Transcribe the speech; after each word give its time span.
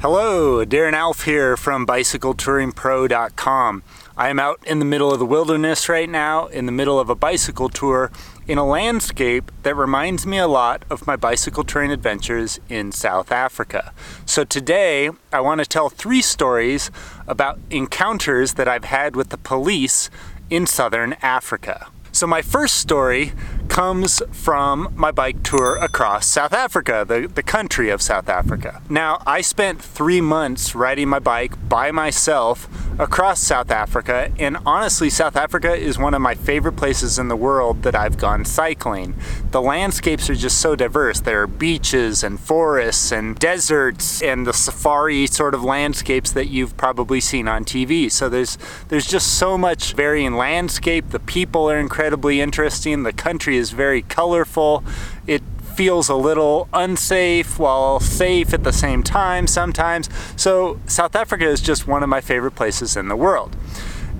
Hello, 0.00 0.64
Darren 0.64 0.92
Alff 0.92 1.24
here 1.24 1.56
from 1.56 1.84
BicycleTouringPro.com. 1.84 3.82
I 4.16 4.28
am 4.28 4.38
out 4.38 4.64
in 4.64 4.78
the 4.78 4.84
middle 4.84 5.12
of 5.12 5.18
the 5.18 5.26
wilderness 5.26 5.88
right 5.88 6.08
now, 6.08 6.46
in 6.46 6.66
the 6.66 6.72
middle 6.72 7.00
of 7.00 7.10
a 7.10 7.16
bicycle 7.16 7.68
tour 7.68 8.12
in 8.46 8.58
a 8.58 8.64
landscape 8.64 9.50
that 9.64 9.74
reminds 9.74 10.24
me 10.24 10.38
a 10.38 10.46
lot 10.46 10.84
of 10.88 11.04
my 11.08 11.16
bicycle 11.16 11.64
touring 11.64 11.90
adventures 11.90 12.60
in 12.68 12.92
South 12.92 13.32
Africa. 13.32 13.92
So 14.24 14.44
today, 14.44 15.10
I 15.32 15.40
want 15.40 15.62
to 15.62 15.66
tell 15.66 15.88
three 15.88 16.22
stories 16.22 16.92
about 17.26 17.58
encounters 17.68 18.52
that 18.52 18.68
I've 18.68 18.84
had 18.84 19.16
with 19.16 19.30
the 19.30 19.36
police 19.36 20.10
in 20.48 20.68
southern 20.68 21.14
Africa. 21.22 21.88
So 22.12 22.28
my 22.28 22.40
first 22.40 22.76
story 22.76 23.32
comes 23.68 24.22
from 24.32 24.92
my 24.96 25.10
bike 25.10 25.42
tour 25.42 25.76
across 25.76 26.26
South 26.26 26.52
Africa, 26.52 27.04
the, 27.06 27.30
the 27.32 27.42
country 27.42 27.90
of 27.90 28.00
South 28.02 28.28
Africa. 28.28 28.82
Now, 28.88 29.22
I 29.26 29.40
spent 29.40 29.80
three 29.82 30.20
months 30.20 30.74
riding 30.74 31.08
my 31.08 31.18
bike 31.18 31.68
by 31.68 31.90
myself 31.90 32.68
across 32.98 33.40
South 33.40 33.70
Africa, 33.70 34.32
and 34.38 34.56
honestly, 34.66 35.10
South 35.10 35.36
Africa 35.36 35.74
is 35.74 35.98
one 35.98 36.14
of 36.14 36.22
my 36.22 36.34
favorite 36.34 36.76
places 36.76 37.18
in 37.18 37.28
the 37.28 37.36
world 37.36 37.82
that 37.82 37.94
I've 37.94 38.18
gone 38.18 38.44
cycling. 38.44 39.14
The 39.50 39.62
landscapes 39.62 40.28
are 40.28 40.34
just 40.34 40.60
so 40.60 40.74
diverse. 40.74 41.20
There 41.20 41.42
are 41.42 41.46
beaches 41.46 42.24
and 42.24 42.40
forests 42.40 43.12
and 43.12 43.38
deserts 43.38 44.22
and 44.22 44.46
the 44.46 44.52
safari 44.52 45.26
sort 45.26 45.54
of 45.54 45.62
landscapes 45.62 46.32
that 46.32 46.48
you've 46.48 46.76
probably 46.76 47.20
seen 47.20 47.46
on 47.46 47.64
TV. 47.64 48.10
So 48.10 48.28
there's 48.28 48.58
there's 48.88 49.06
just 49.06 49.38
so 49.38 49.56
much 49.56 49.92
varying 49.92 50.34
landscape. 50.34 51.10
The 51.10 51.20
people 51.20 51.70
are 51.70 51.78
incredibly 51.78 52.40
interesting. 52.40 53.02
The 53.02 53.12
country 53.12 53.57
is 53.58 53.72
very 53.72 54.02
colorful. 54.02 54.82
It 55.26 55.42
feels 55.74 56.08
a 56.08 56.14
little 56.14 56.68
unsafe 56.72 57.58
while 57.58 58.00
safe 58.00 58.52
at 58.52 58.64
the 58.64 58.72
same 58.72 59.02
time 59.02 59.46
sometimes. 59.46 60.08
So 60.34 60.80
South 60.86 61.14
Africa 61.14 61.46
is 61.46 61.60
just 61.60 61.86
one 61.86 62.02
of 62.02 62.08
my 62.08 62.20
favorite 62.20 62.56
places 62.56 62.96
in 62.96 63.08
the 63.08 63.16
world. 63.16 63.56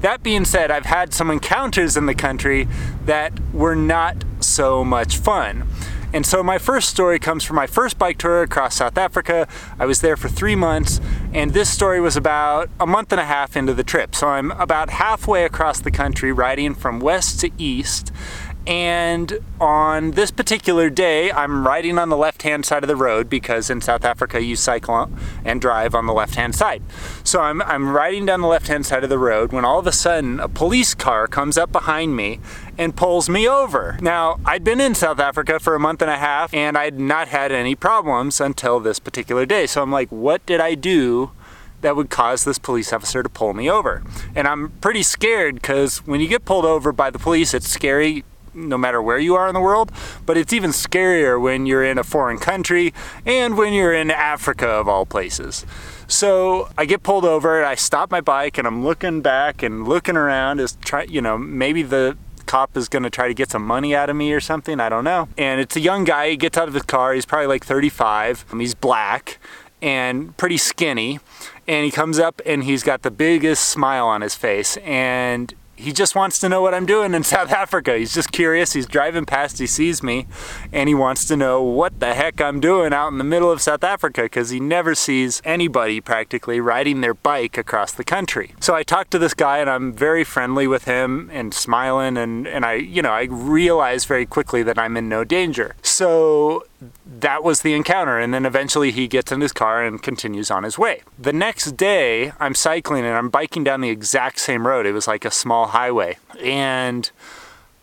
That 0.00 0.22
being 0.22 0.44
said, 0.44 0.70
I've 0.70 0.86
had 0.86 1.12
some 1.12 1.30
encounters 1.30 1.96
in 1.96 2.06
the 2.06 2.14
country 2.14 2.68
that 3.06 3.32
were 3.52 3.74
not 3.74 4.24
so 4.38 4.84
much 4.84 5.16
fun. 5.16 5.66
And 6.10 6.24
so 6.24 6.42
my 6.42 6.56
first 6.56 6.88
story 6.88 7.18
comes 7.18 7.44
from 7.44 7.56
my 7.56 7.66
first 7.66 7.98
bike 7.98 8.16
tour 8.16 8.42
across 8.42 8.76
South 8.76 8.96
Africa. 8.96 9.46
I 9.78 9.84
was 9.84 10.00
there 10.00 10.16
for 10.16 10.28
three 10.28 10.54
months, 10.54 11.00
and 11.34 11.52
this 11.52 11.68
story 11.68 12.00
was 12.00 12.16
about 12.16 12.70
a 12.80 12.86
month 12.86 13.12
and 13.12 13.20
a 13.20 13.24
half 13.24 13.56
into 13.56 13.74
the 13.74 13.84
trip. 13.84 14.14
So 14.14 14.28
I'm 14.28 14.52
about 14.52 14.88
halfway 14.88 15.44
across 15.44 15.80
the 15.80 15.90
country 15.90 16.32
riding 16.32 16.74
from 16.74 16.98
west 16.98 17.40
to 17.40 17.50
east 17.58 18.10
and 18.66 19.38
on 19.60 20.10
this 20.12 20.30
particular 20.30 20.90
day, 20.90 21.32
I'm 21.32 21.66
riding 21.66 21.98
on 21.98 22.10
the 22.10 22.16
left-hand 22.16 22.66
side 22.66 22.84
of 22.84 22.88
the 22.88 22.96
road 22.96 23.30
because 23.30 23.70
in 23.70 23.80
South 23.80 24.04
Africa 24.04 24.42
you 24.42 24.56
cycle 24.56 25.10
and 25.44 25.60
drive 25.60 25.94
on 25.94 26.06
the 26.06 26.12
left-hand 26.12 26.54
side. 26.54 26.82
So 27.24 27.40
I'm, 27.40 27.62
I'm 27.62 27.90
riding 27.90 28.26
down 28.26 28.42
the 28.42 28.46
left-hand 28.46 28.84
side 28.84 29.04
of 29.04 29.10
the 29.10 29.18
road 29.18 29.52
when 29.52 29.64
all 29.64 29.78
of 29.78 29.86
a 29.86 29.92
sudden 29.92 30.38
a 30.38 30.48
police 30.48 30.94
car 30.94 31.26
comes 31.26 31.56
up 31.56 31.72
behind 31.72 32.14
me 32.14 32.40
and 32.76 32.94
pulls 32.94 33.28
me 33.28 33.48
over. 33.48 33.98
Now, 34.02 34.38
I'd 34.44 34.64
been 34.64 34.80
in 34.80 34.94
South 34.94 35.18
Africa 35.18 35.58
for 35.58 35.74
a 35.74 35.80
month 35.80 36.02
and 36.02 36.10
a 36.10 36.18
half 36.18 36.52
and 36.52 36.76
I'd 36.76 37.00
not 37.00 37.28
had 37.28 37.50
any 37.50 37.74
problems 37.74 38.40
until 38.40 38.80
this 38.80 38.98
particular 38.98 39.46
day. 39.46 39.66
So 39.66 39.82
I'm 39.82 39.90
like, 39.90 40.10
what 40.10 40.44
did 40.44 40.60
I 40.60 40.74
do 40.74 41.30
that 41.80 41.96
would 41.96 42.10
cause 42.10 42.44
this 42.44 42.58
police 42.58 42.92
officer 42.92 43.22
to 43.22 43.28
pull 43.28 43.54
me 43.54 43.70
over. 43.70 44.02
And 44.34 44.48
I'm 44.48 44.70
pretty 44.80 45.02
scared 45.02 45.54
because 45.56 45.98
when 45.98 46.20
you 46.20 46.28
get 46.28 46.44
pulled 46.44 46.64
over 46.64 46.92
by 46.92 47.10
the 47.10 47.18
police, 47.18 47.54
it's 47.54 47.68
scary 47.68 48.24
no 48.58 48.76
matter 48.76 49.00
where 49.00 49.18
you 49.18 49.34
are 49.34 49.48
in 49.48 49.54
the 49.54 49.60
world, 49.60 49.92
but 50.26 50.36
it's 50.36 50.52
even 50.52 50.70
scarier 50.70 51.40
when 51.40 51.66
you're 51.66 51.84
in 51.84 51.98
a 51.98 52.04
foreign 52.04 52.38
country 52.38 52.92
and 53.24 53.56
when 53.56 53.72
you're 53.72 53.94
in 53.94 54.10
Africa 54.10 54.66
of 54.66 54.88
all 54.88 55.06
places. 55.06 55.64
So 56.06 56.70
I 56.76 56.84
get 56.84 57.02
pulled 57.02 57.24
over, 57.24 57.64
I 57.64 57.74
stop 57.74 58.10
my 58.10 58.20
bike 58.20 58.58
and 58.58 58.66
I'm 58.66 58.84
looking 58.84 59.20
back 59.20 59.62
and 59.62 59.86
looking 59.86 60.16
around 60.16 60.60
as 60.60 60.76
try, 60.84 61.02
you 61.04 61.20
know, 61.20 61.36
maybe 61.36 61.82
the 61.82 62.16
cop 62.46 62.76
is 62.76 62.88
going 62.88 63.02
to 63.02 63.10
try 63.10 63.28
to 63.28 63.34
get 63.34 63.50
some 63.50 63.64
money 63.64 63.94
out 63.94 64.08
of 64.08 64.16
me 64.16 64.32
or 64.32 64.40
something, 64.40 64.80
I 64.80 64.88
don't 64.88 65.04
know. 65.04 65.28
And 65.36 65.60
it's 65.60 65.76
a 65.76 65.80
young 65.80 66.04
guy, 66.04 66.30
he 66.30 66.36
gets 66.36 66.56
out 66.56 66.66
of 66.66 66.74
his 66.74 66.82
car, 66.82 67.12
he's 67.12 67.26
probably 67.26 67.46
like 67.46 67.64
35, 67.64 68.46
he's 68.58 68.74
black 68.74 69.38
and 69.80 70.36
pretty 70.36 70.56
skinny 70.56 71.20
and 71.68 71.84
he 71.84 71.90
comes 71.90 72.18
up 72.18 72.40
and 72.44 72.64
he's 72.64 72.82
got 72.82 73.02
the 73.02 73.10
biggest 73.10 73.68
smile 73.68 74.06
on 74.06 74.22
his 74.22 74.34
face 74.34 74.76
and 74.78 75.54
he 75.78 75.92
just 75.92 76.16
wants 76.16 76.40
to 76.40 76.48
know 76.48 76.60
what 76.60 76.74
I'm 76.74 76.86
doing 76.86 77.14
in 77.14 77.22
South 77.36 77.52
Africa. 77.52 77.96
He's 77.96 78.12
just 78.12 78.32
curious. 78.32 78.72
He's 78.72 78.86
driving 78.86 79.24
past, 79.24 79.58
he 79.58 79.66
sees 79.66 80.02
me, 80.02 80.26
and 80.72 80.88
he 80.88 80.94
wants 80.94 81.24
to 81.26 81.36
know 81.36 81.62
what 81.62 82.00
the 82.00 82.14
heck 82.14 82.40
I'm 82.40 82.58
doing 82.60 82.92
out 82.92 83.08
in 83.08 83.18
the 83.18 83.24
middle 83.24 83.50
of 83.50 83.62
South 83.62 83.84
Africa 83.84 84.22
because 84.22 84.50
he 84.50 84.58
never 84.58 84.94
sees 84.94 85.40
anybody 85.44 86.00
practically 86.00 86.60
riding 86.60 87.00
their 87.00 87.14
bike 87.14 87.56
across 87.56 87.92
the 87.92 88.04
country. 88.04 88.54
So 88.60 88.74
I 88.74 88.82
talk 88.82 89.10
to 89.10 89.18
this 89.18 89.34
guy 89.34 89.58
and 89.58 89.70
I'm 89.70 89.92
very 89.92 90.24
friendly 90.24 90.66
with 90.66 90.84
him 90.84 91.30
and 91.32 91.54
smiling 91.54 92.16
and, 92.16 92.46
and 92.46 92.64
I, 92.64 92.74
you 92.74 93.00
know, 93.00 93.12
I 93.12 93.28
realize 93.30 94.04
very 94.04 94.26
quickly 94.26 94.62
that 94.64 94.78
I'm 94.78 94.96
in 94.96 95.08
no 95.08 95.22
danger. 95.22 95.76
So 95.82 96.64
that 97.06 97.42
was 97.42 97.62
the 97.62 97.74
encounter. 97.74 98.18
And 98.18 98.32
then 98.32 98.46
eventually 98.46 98.90
he 98.90 99.08
gets 99.08 99.32
in 99.32 99.40
his 99.40 99.52
car 99.52 99.84
and 99.84 100.02
continues 100.02 100.50
on 100.50 100.62
his 100.62 100.78
way. 100.78 101.02
The 101.18 101.32
next 101.32 101.76
day, 101.76 102.32
I'm 102.38 102.54
cycling 102.54 103.04
and 103.04 103.16
I'm 103.16 103.28
biking 103.28 103.64
down 103.64 103.80
the 103.80 103.90
exact 103.90 104.38
same 104.38 104.66
road. 104.66 104.86
It 104.86 104.92
was 104.92 105.08
like 105.08 105.24
a 105.24 105.30
small 105.30 105.68
highway. 105.68 106.18
And 106.42 107.10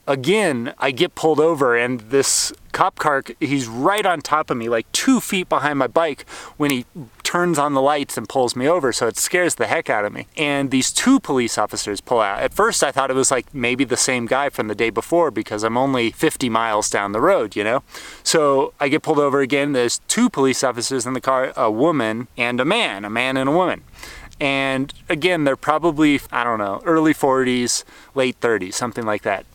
again, 0.08 0.74
I 0.78 0.92
get 0.92 1.16
pulled 1.16 1.40
over 1.40 1.76
and 1.76 2.00
this 2.00 2.54
cop 2.72 2.96
car, 2.98 3.24
he's 3.40 3.68
right 3.68 4.06
on 4.06 4.22
top 4.22 4.50
of 4.50 4.58
me, 4.58 4.70
like 4.70 4.92
two 4.92 5.20
feet 5.20 5.48
behind 5.48 5.80
my 5.80 5.88
bike 5.88 6.30
when 6.58 6.72
he 6.72 6.86
turns 7.24 7.58
on 7.58 7.74
the 7.74 7.82
lights 7.82 8.18
and 8.18 8.28
pulls 8.30 8.56
me 8.56 8.68
over. 8.68 8.92
So 8.92 9.08
it 9.08 9.18
scares 9.18 9.56
the 9.56 9.68
heck 9.68 9.90
out 9.90 10.06
of 10.06 10.14
me. 10.14 10.28
And 10.38 10.72
these 10.72 10.92
two 10.92 11.20
police 11.20 11.58
officers 11.58 12.02
pull 12.02 12.20
out. 12.20 12.42
At 12.42 12.54
first 12.54 12.84
I 12.84 12.92
thought 12.92 13.10
it 13.10 13.16
was 13.16 13.32
like 13.32 13.54
maybe 13.54 13.84
the 13.84 13.98
same 13.98 14.26
guy 14.26 14.50
from 14.50 14.68
the 14.68 14.76
day 14.76 14.90
before 14.90 15.32
because 15.32 15.64
I'm 15.64 15.78
only 15.78 16.12
50 16.12 16.50
miles 16.50 16.90
down 16.90 17.12
the 17.12 17.22
road, 17.22 17.56
you 17.56 17.64
know? 17.64 17.84
So 18.24 18.74
I 18.80 18.90
get 18.90 19.04
pulled 19.04 19.20
over 19.20 19.42
again. 19.42 19.72
There's 19.72 20.00
two 20.08 20.30
police 20.30 20.64
officers 20.64 21.06
in 21.06 21.14
the 21.14 21.22
car, 21.22 21.54
a 21.56 21.72
woman 21.72 22.28
and 22.38 22.60
a 22.60 22.66
man, 22.66 23.06
a 23.06 23.10
man 23.10 23.38
and 23.38 23.50
a 23.50 23.54
woman. 23.54 23.84
And 24.38 24.94
again, 25.08 25.46
they're 25.46 25.56
probably, 25.56 26.20
I 26.30 26.44
don't 26.44 26.60
know, 26.60 26.82
early 26.84 27.14
40s, 27.14 27.86
late 28.16 28.38
30s, 28.42 28.74
something 28.74 29.06
like 29.06 29.22
that 29.22 29.46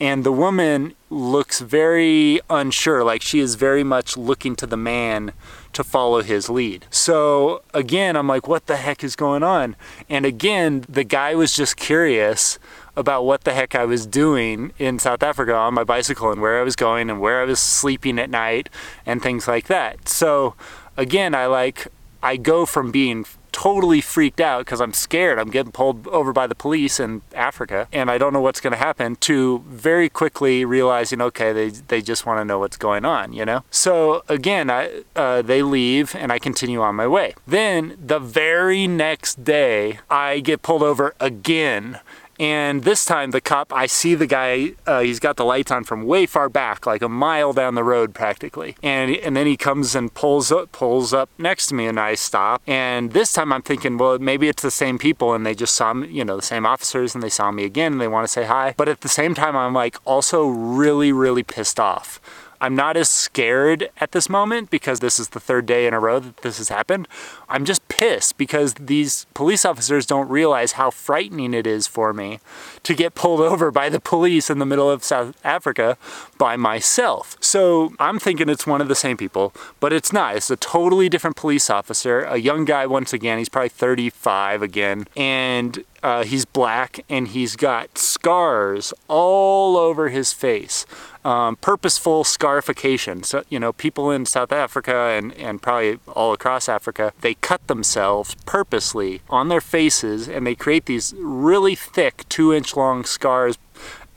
and 0.00 0.24
the 0.24 0.32
woman 0.32 0.94
looks 1.10 1.60
very 1.60 2.40
unsure, 2.48 3.04
like 3.04 3.20
she 3.20 3.38
is 3.38 3.56
very 3.56 3.84
much 3.84 4.16
looking 4.16 4.56
to 4.56 4.66
the 4.66 4.76
man 4.76 5.32
to 5.72 5.84
follow 5.84 6.22
his 6.22 6.48
lead. 6.48 6.86
So 6.90 7.62
again, 7.74 8.16
I'm 8.16 8.26
like, 8.26 8.48
what 8.48 8.66
the 8.66 8.76
heck 8.76 9.04
is 9.04 9.14
going 9.14 9.42
on? 9.42 9.76
And 10.08 10.24
again, 10.24 10.84
the 10.88 11.04
guy 11.04 11.34
was 11.34 11.54
just 11.54 11.76
curious 11.76 12.58
about 12.96 13.24
what 13.24 13.44
the 13.44 13.52
heck 13.52 13.74
I 13.74 13.84
was 13.84 14.06
doing 14.06 14.72
in 14.78 14.98
South 14.98 15.22
Africa 15.22 15.54
on 15.54 15.74
my 15.74 15.84
bicycle 15.84 16.32
and 16.32 16.40
where 16.40 16.58
I 16.58 16.62
was 16.62 16.76
going 16.76 17.10
and 17.10 17.20
where 17.20 17.40
I 17.40 17.44
was 17.44 17.60
sleeping 17.60 18.18
at 18.18 18.30
night 18.30 18.68
and 19.04 19.22
things 19.22 19.46
like 19.46 19.66
that. 19.66 20.08
So 20.08 20.54
again, 20.96 21.34
I 21.34 21.46
like, 21.46 21.88
I 22.22 22.36
go 22.36 22.66
from 22.66 22.90
being 22.90 23.24
totally 23.52 24.00
freaked 24.00 24.40
out 24.40 24.64
because 24.64 24.80
I'm 24.80 24.92
scared. 24.92 25.38
I'm 25.38 25.50
getting 25.50 25.72
pulled 25.72 26.06
over 26.08 26.32
by 26.32 26.46
the 26.46 26.54
police 26.54 27.00
in 27.00 27.22
Africa 27.34 27.88
and 27.92 28.10
I 28.10 28.18
don't 28.18 28.32
know 28.32 28.40
what's 28.40 28.60
going 28.60 28.72
to 28.72 28.78
happen 28.78 29.16
to 29.16 29.64
very 29.68 30.08
quickly 30.08 30.64
realizing, 30.64 31.20
okay, 31.20 31.52
they, 31.52 31.68
they 31.70 32.00
just 32.00 32.26
want 32.26 32.40
to 32.40 32.44
know 32.44 32.58
what's 32.58 32.76
going 32.76 33.04
on, 33.04 33.32
you 33.32 33.44
know? 33.44 33.64
So 33.70 34.22
again, 34.28 34.70
I, 34.70 35.02
uh, 35.16 35.42
they 35.42 35.62
leave 35.62 36.14
and 36.14 36.32
I 36.32 36.38
continue 36.38 36.80
on 36.80 36.94
my 36.94 37.06
way. 37.06 37.34
Then 37.46 37.96
the 37.98 38.18
very 38.18 38.86
next 38.86 39.44
day, 39.44 39.98
I 40.08 40.40
get 40.40 40.62
pulled 40.62 40.82
over 40.82 41.14
again 41.20 42.00
and 42.40 42.84
this 42.84 43.04
time 43.04 43.32
the 43.32 43.40
cop, 43.42 43.70
I 43.70 43.84
see 43.84 44.14
the 44.14 44.26
guy, 44.26 44.72
uh, 44.86 45.00
he's 45.00 45.20
got 45.20 45.36
the 45.36 45.44
lights 45.44 45.70
on 45.70 45.84
from 45.84 46.04
way 46.04 46.24
far 46.24 46.48
back, 46.48 46.86
like 46.86 47.02
a 47.02 47.08
mile 47.08 47.52
down 47.52 47.74
the 47.74 47.84
road 47.84 48.14
practically. 48.14 48.76
And, 48.82 49.14
and 49.14 49.36
then 49.36 49.46
he 49.46 49.58
comes 49.58 49.94
and 49.94 50.12
pulls 50.14 50.50
up, 50.50 50.72
pulls 50.72 51.12
up 51.12 51.28
next 51.36 51.66
to 51.66 51.74
me 51.74 51.86
and 51.86 52.00
I 52.00 52.14
stop. 52.14 52.62
And 52.66 53.12
this 53.12 53.34
time 53.34 53.52
I'm 53.52 53.60
thinking, 53.60 53.98
well, 53.98 54.18
maybe 54.18 54.48
it's 54.48 54.62
the 54.62 54.70
same 54.70 54.96
people 54.96 55.34
and 55.34 55.44
they 55.44 55.54
just 55.54 55.74
saw 55.74 55.92
me, 55.92 56.08
you 56.08 56.24
know, 56.24 56.36
the 56.36 56.42
same 56.42 56.64
officers 56.64 57.14
and 57.14 57.22
they 57.22 57.28
saw 57.28 57.50
me 57.50 57.64
again 57.64 57.92
and 57.92 58.00
they 58.00 58.08
want 58.08 58.24
to 58.24 58.32
say 58.32 58.46
hi. 58.46 58.72
But 58.74 58.88
at 58.88 59.02
the 59.02 59.10
same 59.10 59.34
time, 59.34 59.54
I'm 59.54 59.74
like 59.74 59.98
also 60.06 60.46
really, 60.48 61.12
really 61.12 61.42
pissed 61.42 61.78
off. 61.78 62.22
I'm 62.60 62.74
not 62.74 62.96
as 62.96 63.08
scared 63.08 63.90
at 63.98 64.12
this 64.12 64.28
moment 64.28 64.70
because 64.70 65.00
this 65.00 65.18
is 65.18 65.30
the 65.30 65.40
third 65.40 65.66
day 65.66 65.86
in 65.86 65.94
a 65.94 66.00
row 66.00 66.18
that 66.20 66.38
this 66.38 66.58
has 66.58 66.68
happened. 66.68 67.08
I'm 67.48 67.64
just 67.64 67.86
pissed 67.88 68.36
because 68.36 68.74
these 68.74 69.26
police 69.34 69.64
officers 69.64 70.04
don't 70.06 70.28
realize 70.28 70.72
how 70.72 70.90
frightening 70.90 71.54
it 71.54 71.66
is 71.66 71.86
for 71.86 72.12
me 72.12 72.38
to 72.82 72.94
get 72.94 73.14
pulled 73.14 73.40
over 73.52 73.70
by 73.70 73.88
the 73.88 74.00
police 74.00 74.50
in 74.50 74.58
the 74.58 74.66
middle 74.66 74.90
of 74.90 75.02
South 75.02 75.34
Africa 75.44 75.96
by 76.38 76.56
myself. 76.56 77.36
So 77.40 77.94
I'm 77.98 78.18
thinking 78.18 78.48
it's 78.48 78.66
one 78.66 78.80
of 78.80 78.88
the 78.88 78.94
same 78.94 79.16
people, 79.16 79.54
but 79.80 79.92
it's 79.92 80.12
not. 80.12 80.36
It's 80.36 80.50
a 80.50 80.56
totally 80.56 81.08
different 81.08 81.36
police 81.36 81.70
officer, 81.70 82.22
a 82.22 82.36
young 82.36 82.64
guy 82.64 82.86
once 82.86 83.12
again. 83.12 83.38
He's 83.38 83.48
probably 83.48 83.70
35 83.70 84.62
again, 84.62 85.06
and 85.16 85.84
uh, 86.02 86.24
he's 86.24 86.44
black 86.44 87.04
and 87.08 87.28
he's 87.28 87.56
got 87.56 87.98
scars 87.98 88.92
all 89.08 89.76
over 89.76 90.08
his 90.08 90.32
face 90.32 90.86
um, 91.24 91.56
purposeful 91.56 92.24
scarification. 92.24 93.22
So, 93.22 93.44
you 93.48 93.60
know, 93.60 93.72
people 93.72 94.10
in 94.10 94.26
South 94.26 94.52
Africa 94.52 94.94
and, 94.94 95.32
and 95.34 95.60
probably 95.60 95.98
all 96.08 96.32
across 96.32 96.68
Africa, 96.68 97.12
they 97.20 97.34
cut 97.34 97.66
themselves 97.66 98.34
purposely 98.46 99.20
on 99.28 99.48
their 99.48 99.60
faces 99.60 100.28
and 100.28 100.46
they 100.46 100.54
create 100.54 100.86
these 100.86 101.14
really 101.18 101.74
thick 101.74 102.24
two 102.28 102.52
inch 102.52 102.74
long 102.76 103.04
scars 103.04 103.58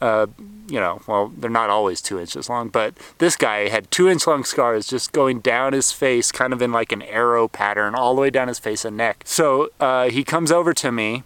uh, 0.02 0.28
you 0.68 0.80
know, 0.80 1.02
well, 1.08 1.32
they're 1.38 1.50
not 1.50 1.70
always 1.70 2.02
two 2.02 2.20
inches 2.20 2.50
long, 2.50 2.70
but 2.70 2.94
this 3.18 3.36
guy 3.36 3.70
had 3.70 3.90
two 3.92 4.10
inch 4.10 4.26
long 4.28 4.44
scars 4.44 4.88
just 4.88 5.12
going 5.12 5.40
down 5.40 5.74
his 5.74 5.92
face, 5.92 6.32
kind 6.32 6.54
of 6.54 6.62
in 6.62 6.72
like 6.72 6.92
an 6.92 7.02
arrow 7.04 7.48
pattern, 7.48 7.96
all 7.96 8.16
the 8.16 8.22
way 8.22 8.30
down 8.30 8.48
his 8.48 8.60
face 8.60 8.86
and 8.86 8.98
neck. 8.98 9.24
So 9.26 9.70
uh, 9.80 10.10
he 10.10 10.24
comes 10.24 10.52
over 10.52 10.74
to 10.74 10.92
me, 10.92 11.24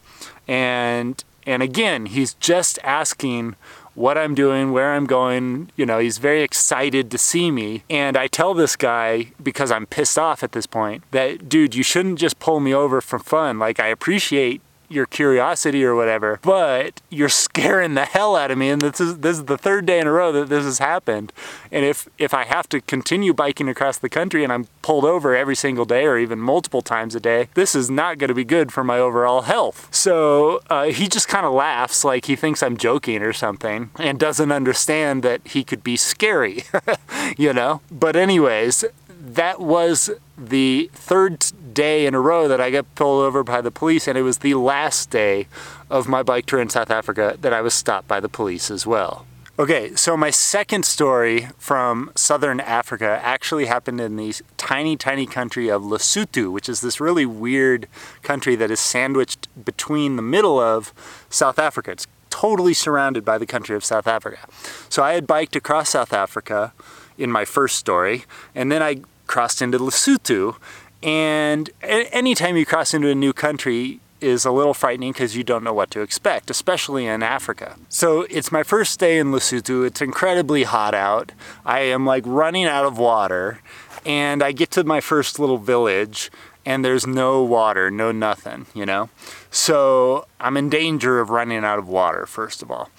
and 0.47 1.23
and 1.45 1.63
again, 1.63 2.07
he's 2.07 2.33
just 2.35 2.79
asking 2.83 3.55
what 3.97 4.15
I'm 4.15 4.35
doing, 4.35 4.71
where 4.71 4.93
I'm 4.93 5.05
going. 5.05 5.71
You 5.75 5.85
know, 5.85 5.97
he's 5.97 6.19
very 6.19 6.43
excited 6.43 7.09
to 7.09 7.17
see 7.17 7.49
me. 7.49 7.83
And 7.89 8.15
I 8.15 8.27
tell 8.27 8.53
this 8.53 8.75
guy, 8.75 9.31
because 9.41 9.71
I'm 9.71 9.87
pissed 9.87 10.19
off 10.19 10.43
at 10.43 10.51
this 10.51 10.67
point, 10.67 11.03
that, 11.11 11.49
dude, 11.49 11.73
you 11.73 11.81
shouldn't 11.81 12.19
just 12.19 12.37
pull 12.37 12.59
me 12.59 12.75
over 12.75 13.01
for 13.01 13.17
fun. 13.17 13.57
Like, 13.57 13.79
I 13.79 13.87
appreciate 13.87 14.61
your 14.89 15.05
curiosity 15.05 15.83
or 15.83 15.95
whatever, 15.95 16.39
but 16.41 17.01
you're 17.09 17.29
scaring 17.29 17.93
the 17.93 18.05
hell 18.05 18.35
out 18.35 18.51
of 18.51 18.57
me. 18.57 18.69
And 18.69 18.81
this 18.81 18.99
is 18.99 19.19
this 19.19 19.37
is 19.37 19.45
the 19.45 19.57
third 19.57 19.85
day 19.85 19.99
in 19.99 20.07
a 20.07 20.11
row 20.11 20.31
that 20.31 20.49
this 20.49 20.63
has 20.63 20.79
happened. 20.79 21.33
And 21.71 21.85
if 21.85 22.07
if 22.17 22.33
I 22.33 22.45
have 22.45 22.69
to 22.69 22.81
continue 22.81 23.33
biking 23.33 23.67
across 23.67 23.97
the 23.97 24.09
country 24.09 24.43
and 24.43 24.51
I'm 24.51 24.67
pulled 24.81 25.05
over 25.05 25.35
every 25.35 25.55
single 25.55 25.85
day 25.85 26.05
or 26.05 26.17
even 26.17 26.39
multiple 26.39 26.81
times 26.81 27.15
a 27.15 27.19
day, 27.19 27.49
this 27.53 27.75
is 27.75 27.89
not 27.89 28.17
going 28.17 28.29
to 28.29 28.33
be 28.33 28.45
good 28.45 28.71
for 28.71 28.83
my 28.83 28.99
overall 28.99 29.41
health. 29.41 29.87
So 29.91 30.61
uh, 30.69 30.85
he 30.85 31.07
just 31.07 31.27
kind 31.27 31.45
of 31.45 31.53
laughs 31.53 32.03
like 32.03 32.25
he 32.25 32.35
thinks 32.35 32.63
I'm 32.63 32.77
joking 32.77 33.21
or 33.21 33.33
something 33.33 33.89
and 33.99 34.19
doesn't 34.19 34.51
understand 34.51 35.23
that 35.23 35.41
he 35.45 35.63
could 35.63 35.83
be 35.83 35.97
scary, 35.97 36.63
you 37.37 37.53
know. 37.53 37.81
But 37.91 38.15
anyways, 38.15 38.85
that 39.19 39.59
was 39.59 40.09
the 40.37 40.89
third 40.93 41.45
day 41.73 42.05
in 42.05 42.13
a 42.13 42.19
row 42.19 42.47
that 42.47 42.61
I 42.61 42.71
got 42.71 42.93
pulled 42.95 43.23
over 43.23 43.43
by 43.43 43.61
the 43.61 43.71
police, 43.71 44.07
and 44.07 44.17
it 44.17 44.21
was 44.21 44.39
the 44.39 44.53
last 44.55 45.09
day 45.09 45.47
of 45.89 46.07
my 46.07 46.23
bike 46.23 46.45
tour 46.45 46.59
in 46.59 46.69
South 46.69 46.91
Africa 46.91 47.37
that 47.41 47.53
I 47.53 47.61
was 47.61 47.73
stopped 47.73 48.07
by 48.07 48.19
the 48.19 48.29
police 48.29 48.69
as 48.69 48.85
well. 48.85 49.25
Okay, 49.59 49.95
so 49.95 50.15
my 50.15 50.29
second 50.29 50.85
story 50.85 51.47
from 51.57 52.11
southern 52.13 52.59
Africa 52.59 53.19
actually 53.23 53.65
happened 53.65 53.99
in 53.99 54.15
the 54.15 54.35
tiny, 54.55 54.95
tiny 54.95 55.25
country 55.25 55.67
of 55.67 55.81
Lesotho, 55.81 56.51
which 56.51 56.69
is 56.69 56.81
this 56.81 57.01
really 57.01 57.25
weird 57.25 57.87
country 58.21 58.55
that 58.55 58.69
is 58.69 58.79
sandwiched 58.79 59.47
between 59.65 60.15
the 60.15 60.21
middle 60.21 60.59
of 60.59 60.93
South 61.31 61.57
Africa. 61.57 61.89
It's 61.89 62.05
totally 62.29 62.75
surrounded 62.75 63.25
by 63.25 63.39
the 63.39 63.47
country 63.47 63.75
of 63.75 63.83
South 63.83 64.05
Africa. 64.05 64.47
So 64.89 65.01
I 65.01 65.13
had 65.13 65.25
biked 65.25 65.55
across 65.55 65.89
South 65.89 66.13
Africa 66.13 66.71
in 67.17 67.31
my 67.31 67.45
first 67.45 67.77
story, 67.77 68.25
and 68.53 68.71
then 68.71 68.81
I 68.81 69.01
crossed 69.27 69.61
into 69.61 69.77
Lesotho. 69.77 70.57
And 71.03 71.69
anytime 71.81 72.57
you 72.57 72.65
cross 72.65 72.93
into 72.93 73.09
a 73.09 73.15
new 73.15 73.33
country 73.33 73.99
is 74.19 74.45
a 74.45 74.51
little 74.51 74.73
frightening 74.73 75.11
because 75.11 75.35
you 75.35 75.43
don't 75.43 75.63
know 75.63 75.73
what 75.73 75.91
to 75.91 76.01
expect, 76.01 76.49
especially 76.49 77.05
in 77.05 77.21
Africa. 77.21 77.75
So 77.87 78.21
it's 78.29 78.51
my 78.51 78.63
first 78.63 78.99
day 78.99 79.19
in 79.19 79.27
Lesotho. 79.27 79.85
It's 79.85 80.01
incredibly 80.01 80.63
hot 80.63 80.95
out. 80.95 81.33
I 81.65 81.81
am 81.81 82.05
like 82.05 82.23
running 82.25 82.65
out 82.65 82.85
of 82.85 82.97
water. 82.97 83.59
And 84.05 84.41
I 84.41 84.53
get 84.53 84.71
to 84.71 84.83
my 84.83 85.01
first 85.01 85.37
little 85.37 85.57
village 85.57 86.31
and 86.65 86.83
there's 86.83 87.05
no 87.05 87.43
water, 87.43 87.91
no 87.91 88.11
nothing, 88.11 88.65
you 88.73 88.85
know? 88.85 89.09
So 89.51 90.25
I'm 90.39 90.57
in 90.57 90.69
danger 90.69 91.19
of 91.19 91.29
running 91.29 91.63
out 91.63 91.79
of 91.79 91.87
water, 91.87 92.25
first 92.25 92.61
of 92.61 92.71
all 92.71 92.89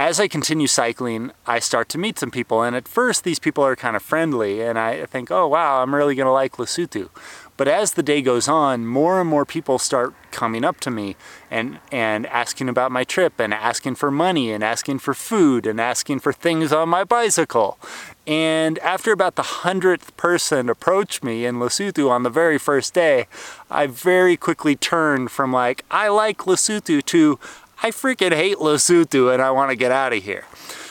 as 0.00 0.18
I 0.18 0.28
continue 0.28 0.66
cycling, 0.66 1.30
I 1.46 1.58
start 1.58 1.90
to 1.90 1.98
meet 1.98 2.18
some 2.18 2.30
people. 2.30 2.62
And 2.62 2.74
at 2.74 2.88
first, 2.88 3.22
these 3.22 3.38
people 3.38 3.62
are 3.62 3.76
kind 3.76 3.94
of 3.94 4.02
friendly. 4.02 4.62
And 4.62 4.78
I 4.78 5.04
think, 5.04 5.30
oh, 5.30 5.46
wow, 5.46 5.82
I'm 5.82 5.94
really 5.94 6.14
going 6.14 6.24
to 6.24 6.32
like 6.32 6.56
Lesotho. 6.56 7.10
But 7.58 7.68
as 7.68 7.92
the 7.92 8.02
day 8.02 8.22
goes 8.22 8.48
on, 8.48 8.86
more 8.86 9.20
and 9.20 9.28
more 9.28 9.44
people 9.44 9.78
start 9.78 10.14
coming 10.30 10.64
up 10.64 10.80
to 10.80 10.90
me 10.90 11.16
and, 11.50 11.80
and 11.92 12.26
asking 12.28 12.70
about 12.70 12.90
my 12.90 13.04
trip 13.04 13.38
and 13.38 13.52
asking 13.52 13.96
for 13.96 14.10
money 14.10 14.50
and 14.50 14.64
asking 14.64 15.00
for 15.00 15.12
food 15.12 15.66
and 15.66 15.78
asking 15.78 16.20
for 16.20 16.32
things 16.32 16.72
on 16.72 16.88
my 16.88 17.04
bicycle. 17.04 17.78
And 18.26 18.78
after 18.78 19.12
about 19.12 19.34
the 19.34 19.42
hundredth 19.42 20.16
person 20.16 20.70
approached 20.70 21.22
me 21.22 21.44
in 21.44 21.56
Lesotho 21.56 22.08
on 22.08 22.22
the 22.22 22.30
very 22.30 22.56
first 22.56 22.94
day, 22.94 23.26
I 23.70 23.86
very 23.86 24.38
quickly 24.38 24.76
turned 24.76 25.30
from 25.30 25.52
like, 25.52 25.84
I 25.90 26.08
like 26.08 26.38
Lesotho 26.38 27.04
to 27.04 27.38
I 27.82 27.90
freaking 27.90 28.34
hate 28.34 28.58
Lesotho 28.58 29.32
and 29.32 29.40
I 29.40 29.50
want 29.50 29.70
to 29.70 29.76
get 29.76 29.90
out 29.90 30.12
of 30.12 30.22
here. 30.22 30.44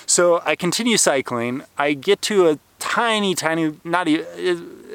So 0.06 0.41
I 0.44 0.56
continue 0.56 0.97
cycling. 0.97 1.62
I 1.77 1.94
get 1.94 2.21
to 2.24 2.50
a 2.50 2.59
tiny, 2.80 3.36
tiny, 3.36 3.75
not 3.83 4.07
even, 4.07 4.25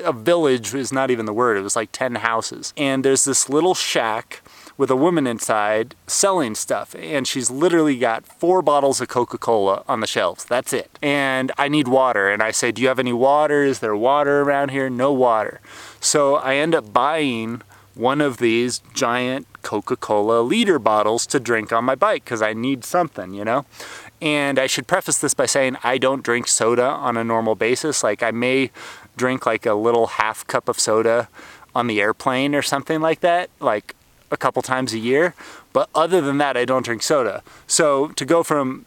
a 0.03 0.13
village 0.13 0.75
is 0.75 0.93
not 0.93 1.11
even 1.13 1.25
the 1.25 1.33
word. 1.33 1.57
It 1.57 1.63
was 1.63 1.77
like 1.77 1.93
10 1.93 2.17
houses. 2.17 2.73
And 2.77 3.05
there's 3.05 3.25
this 3.25 3.49
little 3.49 3.75
shack 3.75 4.43
with 4.77 4.91
a 4.91 4.97
woman 4.97 5.29
inside 5.29 5.95
selling 6.09 6.57
stuff. 6.57 6.97
And 6.99 7.29
she's 7.29 7.49
literally 7.49 7.97
got 7.97 8.27
four 8.27 8.61
bottles 8.61 9.01
of 9.01 9.07
Coca-Cola 9.07 9.85
on 9.87 10.01
the 10.01 10.09
shelves. 10.09 10.45
That's 10.45 10.73
it. 10.73 10.99
And 11.01 11.53
I 11.57 11.69
need 11.69 11.87
water. 11.87 12.29
And 12.29 12.43
I 12.43 12.51
say, 12.51 12.73
do 12.73 12.83
you 12.83 12.89
have 12.89 12.99
any 12.99 13.13
water? 13.13 13.63
Is 13.63 13.79
there 13.79 13.95
water 13.95 14.41
around 14.41 14.71
here? 14.71 14.91
No 14.91 15.13
water. 15.13 15.61
So 16.01 16.37
I 16.37 16.57
end 16.57 16.75
up 16.75 16.93
buying 16.93 17.63
one 17.95 18.21
of 18.21 18.39
these 18.39 18.81
giant 18.95 19.47
Coca-Cola 19.65 20.43
liter 20.43 20.79
bottles 20.79 21.27
to 21.27 21.41
drink 21.41 21.73
on 21.73 21.85
my 21.85 21.97
bike 21.97 22.25
because 22.25 22.43
I 22.43 22.53
need 22.53 22.85
something, 22.85 23.35
you 23.35 23.45
know? 23.45 23.67
And 24.23 24.59
I 24.59 24.69
should 24.69 24.87
preface 24.87 25.19
this 25.19 25.35
by 25.35 25.47
saying 25.47 25.77
I 25.83 25.99
don't 25.99 26.23
drink 26.23 26.47
soda 26.47 26.87
on 26.87 27.17
a 27.17 27.25
normal 27.25 27.57
basis. 27.57 28.05
Like 28.05 28.23
I 28.23 28.31
may 28.31 28.71
drink 29.17 29.47
like 29.47 29.67
a 29.67 29.75
little 29.75 30.07
half 30.07 30.47
cup 30.47 30.69
of 30.69 30.79
soda 30.79 31.29
on 31.75 31.89
the 31.89 32.01
airplane 32.01 32.55
or 32.55 32.63
something 32.63 33.01
like 33.01 33.21
that, 33.21 33.51
like 33.59 33.97
a 34.31 34.37
couple 34.37 34.63
times 34.63 34.93
a 34.93 34.99
year. 34.99 35.35
But 35.73 35.89
other 35.95 36.21
than 36.21 36.39
that, 36.39 36.57
I 36.57 36.65
don't 36.65 36.85
drink 36.85 37.03
soda. 37.03 37.43
So 37.67 38.09
to 38.09 38.25
go 38.25 38.43
from 38.43 38.85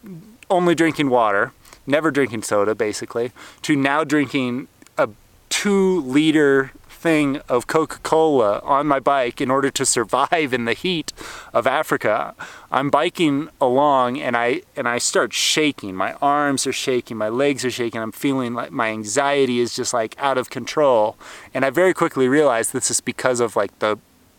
only 0.49 0.75
drinking 0.75 1.09
water, 1.09 1.51
never 1.85 2.11
drinking 2.11 2.43
soda 2.43 2.75
basically, 2.75 3.31
to 3.63 3.75
now 3.75 4.03
drinking 4.03 4.67
a 4.97 5.09
two 5.49 6.01
liter 6.01 6.71
thing 6.97 7.37
of 7.47 7.67
Coca-Cola 7.67 8.59
on 8.63 8.87
my 8.87 8.99
bike 8.99 9.39
in 9.39 9.51
order 9.51 9.69
to 9.69 9.85
survive 9.85 10.53
in 10.53 10.65
the 10.65 10.73
heat 10.73 11.13
of 11.53 11.67
Africa. 11.67 12.35
I'm 12.71 12.89
biking 12.89 13.49
along 13.61 14.19
and 14.19 14.35
I 14.35 14.63
and 14.75 14.87
I 14.87 14.97
start 14.97 15.31
shaking. 15.31 15.95
My 15.95 16.13
arms 16.21 16.67
are 16.67 16.73
shaking, 16.73 17.17
my 17.17 17.29
legs 17.29 17.63
are 17.63 17.71
shaking. 17.71 18.01
I'm 18.01 18.11
feeling 18.11 18.53
like 18.53 18.71
my 18.71 18.89
anxiety 18.89 19.59
is 19.59 19.75
just 19.75 19.93
like 19.93 20.15
out 20.17 20.37
of 20.37 20.49
control. 20.49 21.15
And 21.53 21.63
I 21.63 21.69
very 21.69 21.93
quickly 21.93 22.27
realized 22.27 22.73
this 22.73 22.91
is 22.91 22.99
because 22.99 23.39
of 23.39 23.55
like 23.55 23.77
the 23.79 23.97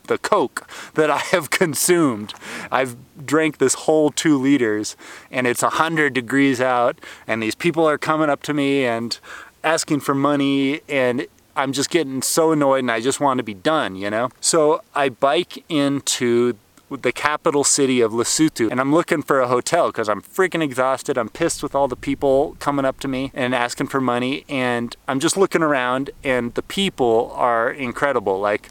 the 0.09 0.19
Coke 0.19 0.69
that 0.95 1.11
I 1.11 1.19
have 1.19 1.51
consumed. 1.63 2.35
I've 2.71 2.97
drank 3.25 3.59
this 3.59 3.75
whole 3.75 4.11
two 4.11 4.37
liters 4.39 4.97
and 5.31 5.47
it's 5.47 5.63
a 5.63 5.71
hundred 5.71 6.15
degrees 6.15 6.61
out 6.61 6.99
and 7.27 7.43
these 7.43 7.55
people 7.55 7.89
are 7.89 7.99
coming 7.99 8.31
up 8.31 8.43
to 8.45 8.55
me 8.55 8.85
and 8.85 9.19
asking 9.63 10.01
for 10.01 10.15
money 10.15 10.81
and 10.89 11.27
I'm 11.59 11.73
just 11.73 11.91
getting 11.91 12.23
so 12.23 12.53
annoyed 12.53 12.79
and 12.79 12.91
I 12.91 13.01
just 13.01 13.19
want 13.19 13.39
to 13.39 13.45
be 13.45 13.53
done, 13.53 13.97
you 13.97 14.11
know? 14.11 14.31
So 14.41 14.81
I 14.95 15.09
bike 15.09 15.65
into 15.69 16.57
the 16.89 17.11
capital 17.11 17.65
city 17.65 18.01
of 18.01 18.13
Lesotho 18.13 18.71
and 18.71 18.81
I'm 18.81 18.95
looking 18.95 19.23
for 19.23 19.41
a 19.41 19.49
hotel 19.49 19.89
because 19.89 20.09
I'm 20.09 20.23
freaking 20.23 20.63
exhausted. 20.63 21.19
I'm 21.19 21.29
pissed 21.29 21.61
with 21.63 21.75
all 21.75 21.89
the 21.89 21.97
people 21.97 22.57
coming 22.61 22.85
up 22.85 23.01
to 23.01 23.09
me 23.09 23.33
and 23.35 23.57
asking 23.57 23.89
for 23.89 24.01
money 24.01 24.45
and 24.49 24.95
I'm 25.09 25.19
just 25.19 25.37
looking 25.37 25.63
around 25.63 26.11
and 26.23 26.55
the 26.55 26.63
people 26.63 27.33
are 27.35 27.71
incredible. 27.71 28.39
Like 28.39 28.69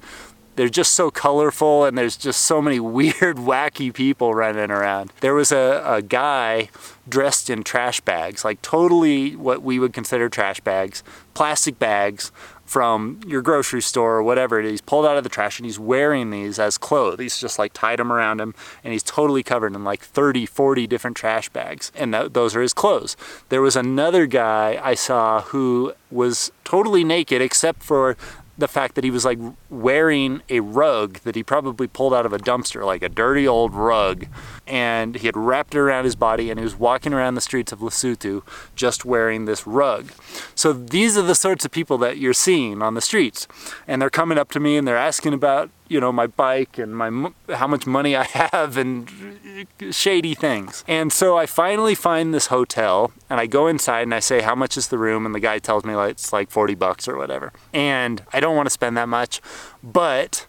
they're 0.56 0.70
just 0.70 0.94
so 0.94 1.12
colorful 1.12 1.84
and 1.84 1.98
there's 1.98 2.16
just 2.16 2.42
so 2.44 2.62
many 2.62 2.80
weird, 2.98 3.36
wacky 3.36 3.94
people 3.94 4.34
running 4.34 4.72
around. 4.72 5.12
There 5.20 5.34
was 5.36 5.52
a, 5.52 5.84
a 5.86 6.02
guy 6.02 6.70
dressed 7.08 7.50
in 7.50 7.64
trash 7.64 8.00
bags, 8.00 8.46
like 8.46 8.62
totally 8.62 9.36
what 9.36 9.62
we 9.62 9.78
would 9.78 9.92
consider 9.92 10.30
trash 10.30 10.62
bags, 10.62 11.04
plastic 11.34 11.78
bags 11.80 12.32
from 12.68 13.22
your 13.26 13.42
grocery 13.42 13.82
store 13.82 14.18
or 14.18 14.24
whatever 14.24 14.60
it 14.60 14.66
is. 14.66 14.72
He's 14.72 14.82
pulled 14.82 15.06
out 15.06 15.18
of 15.18 15.24
the 15.24 15.30
trash 15.30 15.58
and 15.58 15.66
he's 15.66 15.80
wearing 15.80 16.30
these 16.30 16.60
as 16.60 16.78
clothes. 16.78 17.20
He's 17.20 17.40
just 17.40 17.58
like 17.58 17.72
tied 17.74 17.98
them 17.98 18.12
around 18.12 18.42
him 18.42 18.54
and 18.84 18.92
he's 18.92 19.04
totally 19.04 19.42
covered 19.42 19.74
in 19.74 19.84
like 19.86 20.02
30, 20.02 20.46
40 20.46 20.86
different 20.86 21.18
trash 21.18 21.50
bags. 21.50 21.92
And 21.96 22.14
th 22.14 22.34
those 22.34 22.56
are 22.56 22.62
his 22.62 22.74
clothes. 22.74 23.16
There 23.50 23.62
was 23.62 23.76
another 23.76 24.26
guy 24.28 24.80
I 24.84 24.96
saw 24.96 25.42
who 25.42 25.94
was 26.12 26.52
totally 26.66 27.04
naked 27.04 27.42
except 27.42 27.82
for 27.84 28.18
the 28.58 28.68
fact 28.68 28.96
that 28.96 29.04
he 29.04 29.12
was 29.12 29.24
like 29.24 29.40
wearing 29.70 30.42
a 30.50 30.60
rug 30.60 31.20
that 31.20 31.36
he 31.36 31.44
probably 31.44 31.88
pulled 31.88 32.14
out 32.14 32.26
of 32.26 32.34
a 32.34 32.40
dumpster, 32.40 32.86
like 32.86 33.04
a 33.04 33.10
dirty 33.10 33.48
old 33.48 33.74
rug, 33.74 34.26
and 34.68 35.16
he 35.16 35.26
had 35.28 35.38
wrapped 35.38 35.76
it 35.76 35.80
around 35.80 36.06
his 36.06 36.16
body 36.16 36.50
and 36.50 36.60
he 36.60 36.64
was 36.64 36.76
walking 36.76 37.14
around 37.14 37.36
the 37.36 37.42
streets 37.42 37.72
of 37.72 37.80
Lesotho 37.80 38.44
just 38.76 39.06
wearing 39.06 39.46
this 39.46 39.66
rug. 39.66 40.12
So 40.56 40.74
these 40.74 41.18
are 41.18 41.22
the 41.22 41.36
sorts 41.36 41.66
of 41.66 41.72
people 41.72 41.98
that 42.00 42.18
you're 42.18 42.34
seeing 42.34 42.82
on 42.82 42.94
the 42.94 43.02
streets. 43.02 43.48
And 43.88 44.02
they're 44.02 44.10
coming 44.10 44.38
up 44.38 44.52
to 44.52 44.60
me 44.60 44.78
and 44.78 44.88
they're 44.88 44.98
asking 44.98 45.34
about 45.34 45.70
you 45.90 46.00
know, 46.00 46.12
my 46.12 46.28
bike 46.28 46.78
and 46.78 46.96
my 46.96 47.32
how 47.54 47.68
much 47.68 47.86
money 47.86 48.16
I 48.16 48.24
have 48.52 48.78
and 48.78 49.68
shady 49.92 50.34
things. 50.36 50.84
And 50.88 51.12
so 51.12 51.38
I 51.38 51.46
finally 51.46 51.96
find 51.96 52.34
this 52.34 52.48
hotel 52.48 53.12
and 53.30 53.40
I 53.40 53.46
go 53.46 53.68
inside 53.68 54.02
and 54.02 54.14
I 54.14 54.20
say, 54.20 54.42
how 54.42 54.56
much 54.56 54.78
is 54.78 54.90
the 54.90 54.98
room? 54.98 55.26
And 55.26 55.34
the 55.34 55.40
guy 55.40 55.60
tells 55.60 55.86
me 55.86 55.96
like, 55.96 56.12
it's 56.12 56.34
like 56.34 56.50
40 56.50 56.76
bucks 56.76 57.08
or 57.08 57.18
whatever. 57.18 57.54
And 57.74 58.24
I 58.34 58.40
don't 58.40 58.56
want 58.56 58.66
to 58.68 58.72
spend 58.72 58.98
that 58.98 59.10
much, 59.10 59.42
but 59.84 60.46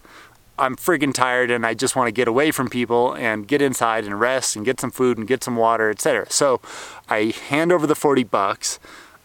I'm 0.59 0.75
friggin' 0.75 1.13
tired 1.13 1.49
and 1.49 1.65
I 1.65 1.73
just 1.73 1.95
want 1.95 2.07
to 2.07 2.11
get 2.11 2.27
away 2.27 2.51
from 2.51 2.69
people 2.69 3.13
and 3.13 3.47
get 3.47 3.61
inside 3.61 4.03
and 4.03 4.19
rest 4.19 4.55
and 4.55 4.65
get 4.65 4.79
some 4.79 4.91
food 4.91 5.17
and 5.17 5.27
get 5.27 5.43
some 5.43 5.55
water, 5.55 5.89
etc. 5.89 6.29
So 6.29 6.59
I 7.07 7.33
hand 7.47 7.71
over 7.71 7.87
the 7.87 7.95
40 7.95 8.25
bucks 8.25 8.79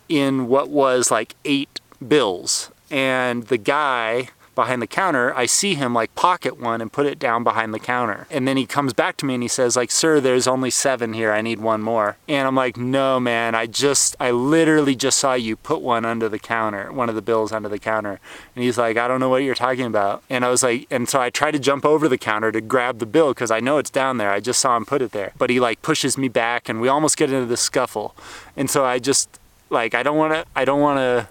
in 0.08 0.46
what 0.46 0.68
was 0.70 1.10
like 1.10 1.34
eight 1.44 1.80
bills. 2.06 2.70
And 2.90 3.44
the 3.48 3.58
guy 3.58 4.28
behind 4.54 4.80
the 4.80 4.87
counter, 4.87 5.34
I 5.34 5.46
see 5.46 5.75
him 5.75 5.94
like 5.94 6.14
pocket 6.14 6.61
one 6.61 6.80
and 6.80 6.92
put 6.92 7.06
it 7.06 7.18
down 7.18 7.44
behind 7.44 7.75
the 7.75 7.78
counter. 7.78 8.26
And 8.30 8.46
then 8.46 8.56
he 8.56 8.66
comes 8.66 8.92
back 8.92 9.16
to 9.18 9.26
me 9.26 9.34
and 9.34 9.42
he 9.42 9.49
says 9.49 9.76
like, 9.76 9.90
sir, 9.90 10.20
there's 10.20 10.46
only 10.46 10.70
seven 10.70 11.12
here. 11.12 11.32
I 11.32 11.42
need 11.42 11.61
one 11.61 11.82
more. 11.82 12.16
And 12.28 12.46
I'm 12.46 12.54
like, 12.54 12.76
no, 12.76 13.18
man, 13.20 13.54
I 13.54 13.66
just, 13.66 14.16
I 14.20 14.30
literally 14.30 14.94
just 14.94 15.18
saw 15.18 15.34
you 15.34 15.56
put 15.56 15.80
one 15.80 16.04
under 16.04 16.28
the 16.28 16.38
counter, 16.38 16.92
one 16.92 17.08
of 17.08 17.14
the 17.14 17.23
bills 17.23 17.52
under 17.52 17.68
the 17.68 17.78
counter. 17.78 18.20
And 18.54 18.64
he's 18.64 18.78
like, 18.78 18.96
I 18.96 19.08
don't 19.08 19.20
know 19.20 19.28
what 19.28 19.42
you're 19.42 19.54
talking 19.54 19.87
about. 19.87 20.23
And 20.30 20.44
I 20.44 20.49
was 20.49 20.62
like, 20.62 20.87
and 20.90 21.08
so 21.08 21.20
I 21.20 21.30
try 21.30 21.50
to 21.50 21.58
jump 21.58 21.84
over 21.84 22.08
the 22.08 22.18
counter 22.18 22.52
to 22.52 22.61
grab 22.61 22.99
the 22.99 23.06
bill 23.06 23.32
because 23.32 23.50
I 23.50 23.61
know 23.61 23.78
it's 23.78 23.90
down 23.90 24.18
there. 24.18 24.30
I 24.30 24.40
just 24.40 24.61
saw 24.61 24.76
him 24.76 24.84
put 24.84 25.02
it 25.02 25.12
there. 25.12 25.32
But 25.38 25.50
he 25.50 25.61
like 25.61 25.82
pushes 25.82 26.16
me 26.16 26.28
back 26.28 26.68
and 26.68 26.80
we 26.80 26.88
almost 26.88 27.16
get 27.16 27.32
into 27.32 27.46
the 27.46 27.56
scuffle. 27.56 28.14
And 28.56 28.70
so 28.70 28.84
I 28.84 28.99
just, 28.99 29.40
like, 29.70 29.94
I 29.94 30.02
don't 30.02 30.16
want 30.16 30.34
to, 30.34 30.44
I 30.54 30.64
don't 30.64 30.80
want 30.80 30.99
to 30.99 31.28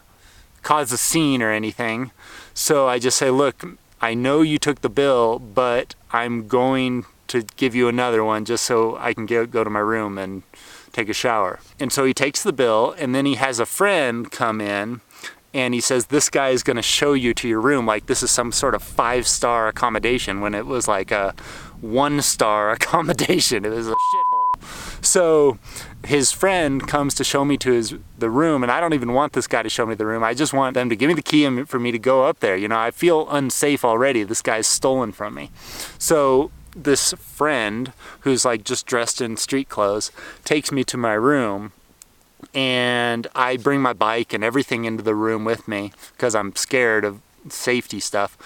cause 0.64 0.92
a 0.92 0.98
scene 0.98 1.42
or 1.42 1.52
anything. 1.52 2.12
So 2.54 2.88
I 2.88 3.00
just 3.00 3.18
say, 3.18 3.30
look, 3.30 3.64
I 4.02 4.14
know 4.14 4.42
you 4.42 4.58
took 4.58 4.82
the 4.82 4.90
bill, 4.90 5.40
but 5.40 5.96
I'm 6.12 6.48
going 6.48 7.06
to 7.28 7.44
give 7.56 7.74
you 7.74 7.88
another 7.88 8.24
one 8.24 8.46
just 8.46 8.64
so 8.64 8.98
I 8.98 9.14
can 9.14 9.26
go 9.26 9.46
to 9.46 9.70
my 9.70 9.80
room 9.80 10.18
and 10.18 10.44
take 10.92 11.10
a 11.10 11.14
shower. 11.14 11.60
And 11.80 11.92
so 11.92 12.06
he 12.06 12.14
takes 12.14 12.44
the 12.44 12.54
bill 12.54 12.96
and 12.98 13.14
then 13.14 13.26
he 13.26 13.36
has 13.36 13.60
a 13.60 13.66
friend 13.66 14.32
come 14.32 14.62
in 14.62 15.02
and 15.54 15.74
he 15.74 15.82
says, 15.82 16.08
this 16.08 16.30
guy 16.30 16.50
is 16.50 16.64
going 16.64 16.78
to 16.78 16.84
show 16.84 17.14
you 17.14 17.34
to 17.36 17.48
your 17.48 17.62
room 17.62 17.86
like 17.86 18.08
this 18.08 18.24
is 18.24 18.32
some 18.32 18.52
sort 18.52 18.76
of 18.76 18.82
five 18.82 19.28
star 19.28 19.68
accommodation 19.68 20.42
when 20.42 20.56
it 20.56 20.66
was 20.66 20.88
like 20.88 21.12
a 21.12 21.36
one 21.82 22.22
star 22.22 22.72
accommodation. 22.78 23.66
It 23.66 23.70
was 23.70 23.88
a 23.88 23.92
shithole. 23.92 24.43
So 25.04 25.58
his 26.06 26.32
friend 26.32 26.88
comes 26.88 27.14
to 27.16 27.24
show 27.24 27.46
me 27.46 27.58
to 27.58 27.72
his 27.72 27.96
the 28.18 28.30
room 28.30 28.64
and 28.64 28.72
I 28.72 28.80
don't 28.80 28.94
even 28.94 29.14
want 29.14 29.34
this 29.34 29.48
guy 29.48 29.62
to 29.62 29.70
show 29.70 29.86
me 29.86 29.96
the 29.96 30.06
room. 30.06 30.24
I 30.24 30.34
just 30.34 30.54
want 30.54 30.74
them 30.74 30.90
to 30.90 30.96
give 30.96 31.08
me 31.08 31.14
the 31.14 31.22
key 31.22 31.64
for 31.66 31.80
me 31.80 31.92
to 31.92 32.00
go 32.00 32.26
up 32.26 32.40
there. 32.40 32.56
You 32.56 32.68
know, 32.68 32.80
I 32.80 32.92
feel 32.92 33.30
unsafe 33.30 33.84
already. 33.86 34.24
This 34.24 34.42
guy's 34.42 34.68
stolen 34.68 35.12
from 35.12 35.36
me. 35.36 35.52
So 35.98 36.52
this 36.76 37.14
friend 37.14 37.94
who's 38.22 38.46
like 38.46 38.64
just 38.64 38.86
dressed 38.86 39.22
in 39.22 39.38
street 39.38 39.70
clothes 39.70 40.12
takes 40.44 40.72
me 40.72 40.84
to 40.86 40.98
my 40.98 41.14
room 41.14 41.74
and 42.54 43.28
I 43.36 43.58
bring 43.58 43.82
my 43.82 43.94
bike 43.94 44.34
and 44.34 44.44
everything 44.44 44.86
into 44.86 45.04
the 45.04 45.16
room 45.16 45.44
with 45.46 45.68
me 45.68 45.94
because 46.14 46.36
I'm 46.36 46.56
scared 46.56 47.06
of 47.06 47.22
safety 47.50 48.00
stuff. 48.00 48.38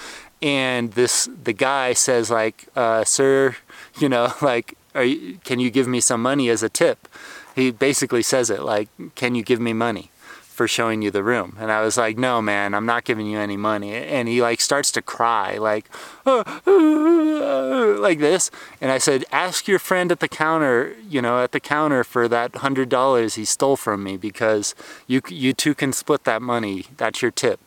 And 0.42 0.94
this 0.94 1.28
the 1.44 1.54
guy 1.54 1.94
says 1.94 2.30
like, 2.30 2.68
uh, 2.76 3.04
sir, 3.04 3.56
you 4.00 4.10
know, 4.10 4.34
like, 4.42 4.77
you, 4.96 5.40
can 5.44 5.60
you 5.60 5.70
give 5.70 5.88
me 5.88 6.00
some 6.00 6.22
money 6.22 6.50
as 6.50 6.64
a 6.64 6.70
tip? 6.70 7.08
he 7.58 7.72
basically 7.72 8.22
says 8.22 8.52
it 8.52 8.62
like, 8.62 8.88
can 9.16 9.34
you 9.36 9.44
give 9.44 9.60
me 9.60 9.74
money? 9.74 10.12
for 10.44 10.68
showing 10.68 11.04
you 11.04 11.12
the 11.12 11.22
room. 11.22 11.56
And 11.60 11.72
I 11.72 11.82
was 11.82 11.98
like, 11.98 12.18
no, 12.18 12.42
man, 12.42 12.74
I'm 12.74 12.88
not 12.88 13.04
giving 13.04 13.28
you 13.28 13.38
any 13.38 13.58
money. 13.58 13.94
And 13.94 14.28
he 14.28 14.42
like 14.42 14.60
starts 14.60 14.92
to 14.94 15.04
cry 15.04 15.60
like, 15.60 15.88
uh, 16.26 16.44
uh, 16.66 16.72
uh, 16.72 18.00
like 18.00 18.18
this. 18.18 18.50
And 18.82 18.90
I 18.92 18.98
said, 18.98 19.24
ask 19.32 19.68
your 19.68 19.78
friend 19.78 20.12
at 20.12 20.20
the 20.20 20.28
counter, 20.28 20.96
you 21.08 21.22
know, 21.22 21.44
at 21.44 21.52
the 21.52 21.60
counter 21.60 22.04
for 22.04 22.28
that 22.30 22.56
hundred 22.56 22.90
dollars 22.90 23.36
he 23.36 23.46
stole 23.46 23.78
from 23.78 24.04
me 24.04 24.18
because 24.18 24.74
you, 25.06 25.22
you 25.30 25.54
two 25.54 25.76
can 25.76 25.94
split 25.94 26.24
that 26.24 26.42
money. 26.42 26.86
That's 26.98 27.22
your 27.22 27.30
tip, 27.30 27.60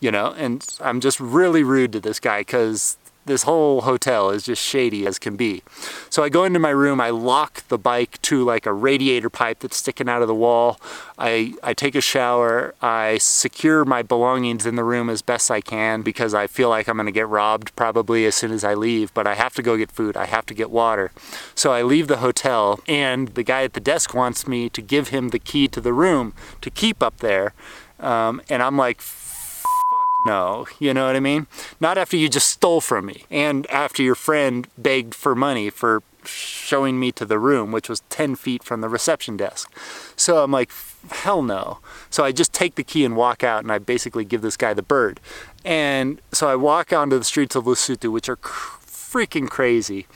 you 0.00 0.10
know? 0.10 0.34
And 0.36 0.66
I'm 0.80 0.98
just 0.98 1.20
really 1.20 1.62
rude 1.62 1.92
to 1.92 2.00
this 2.00 2.18
guy 2.18 2.40
because 2.40 2.96
this 3.26 3.42
whole 3.42 3.82
hotel 3.82 4.30
is 4.30 4.44
just 4.44 4.62
shady 4.62 5.06
as 5.06 5.18
can 5.18 5.36
be. 5.36 5.62
So 6.10 6.22
I 6.22 6.28
go 6.28 6.44
into 6.44 6.58
my 6.58 6.70
room, 6.70 7.00
I 7.00 7.10
lock 7.10 7.66
the 7.68 7.76
bike 7.76 8.22
to 8.22 8.44
like 8.44 8.66
a 8.66 8.72
radiator 8.72 9.28
pipe 9.28 9.58
that's 9.60 9.76
sticking 9.76 10.08
out 10.08 10.22
of 10.22 10.28
the 10.28 10.34
wall. 10.34 10.80
I, 11.18 11.54
I 11.62 11.74
take 11.74 11.94
a 11.94 12.00
shower, 12.00 12.74
I 12.80 13.18
secure 13.18 13.84
my 13.84 14.02
belongings 14.02 14.64
in 14.64 14.76
the 14.76 14.84
room 14.84 15.10
as 15.10 15.22
best 15.22 15.50
I 15.50 15.60
can 15.60 16.02
because 16.02 16.34
I 16.34 16.46
feel 16.46 16.68
like 16.68 16.88
I'm 16.88 16.96
gonna 16.96 17.10
get 17.10 17.28
robbed 17.28 17.74
probably 17.74 18.26
as 18.26 18.36
soon 18.36 18.52
as 18.52 18.62
I 18.62 18.74
leave, 18.74 19.12
but 19.12 19.26
I 19.26 19.34
have 19.34 19.54
to 19.54 19.62
go 19.62 19.76
get 19.76 19.90
food, 19.90 20.16
I 20.16 20.26
have 20.26 20.46
to 20.46 20.54
get 20.54 20.70
water. 20.70 21.10
So 21.54 21.72
I 21.72 21.82
leave 21.82 22.06
the 22.06 22.18
hotel 22.18 22.80
and 22.86 23.28
the 23.28 23.42
guy 23.42 23.64
at 23.64 23.72
the 23.72 23.80
desk 23.80 24.14
wants 24.14 24.46
me 24.46 24.68
to 24.70 24.80
give 24.80 25.08
him 25.08 25.30
the 25.30 25.40
key 25.40 25.66
to 25.68 25.80
the 25.80 25.92
room 25.92 26.32
to 26.60 26.70
keep 26.70 27.02
up 27.02 27.18
there. 27.18 27.54
Um, 27.98 28.40
and 28.48 28.62
I'm 28.62 28.76
like, 28.76 29.00
no, 30.26 30.66
you 30.78 30.92
know 30.92 31.06
what 31.06 31.16
I 31.16 31.20
mean? 31.20 31.46
Not 31.80 31.96
after 31.96 32.16
you 32.16 32.28
just 32.28 32.48
stole 32.50 32.80
from 32.80 33.06
me 33.06 33.24
and 33.30 33.66
after 33.70 34.02
your 34.02 34.14
friend 34.14 34.66
begged 34.76 35.14
for 35.14 35.34
money 35.34 35.70
for 35.70 36.02
showing 36.24 36.98
me 36.98 37.12
to 37.12 37.24
the 37.24 37.38
room, 37.38 37.72
which 37.72 37.88
was 37.88 38.00
10 38.10 38.34
feet 38.36 38.62
from 38.62 38.80
the 38.80 38.88
reception 38.88 39.36
desk. 39.36 39.72
So 40.16 40.42
I'm 40.42 40.50
like, 40.50 40.70
hell 41.10 41.42
no. 41.42 41.78
So 42.10 42.24
I 42.24 42.32
just 42.32 42.52
take 42.52 42.74
the 42.74 42.84
key 42.84 43.04
and 43.04 43.16
walk 43.16 43.44
out 43.44 43.62
and 43.62 43.72
I 43.72 43.78
basically 43.78 44.24
give 44.24 44.42
this 44.42 44.56
guy 44.56 44.74
the 44.74 44.82
bird. 44.82 45.20
And 45.64 46.20
so 46.32 46.48
I 46.48 46.56
walk 46.56 46.92
onto 46.92 47.18
the 47.18 47.24
streets 47.24 47.56
of 47.56 47.64
Lesotho, 47.64 48.10
which 48.10 48.28
are 48.28 48.36
freaking 48.36 49.48
crazy. 49.48 50.06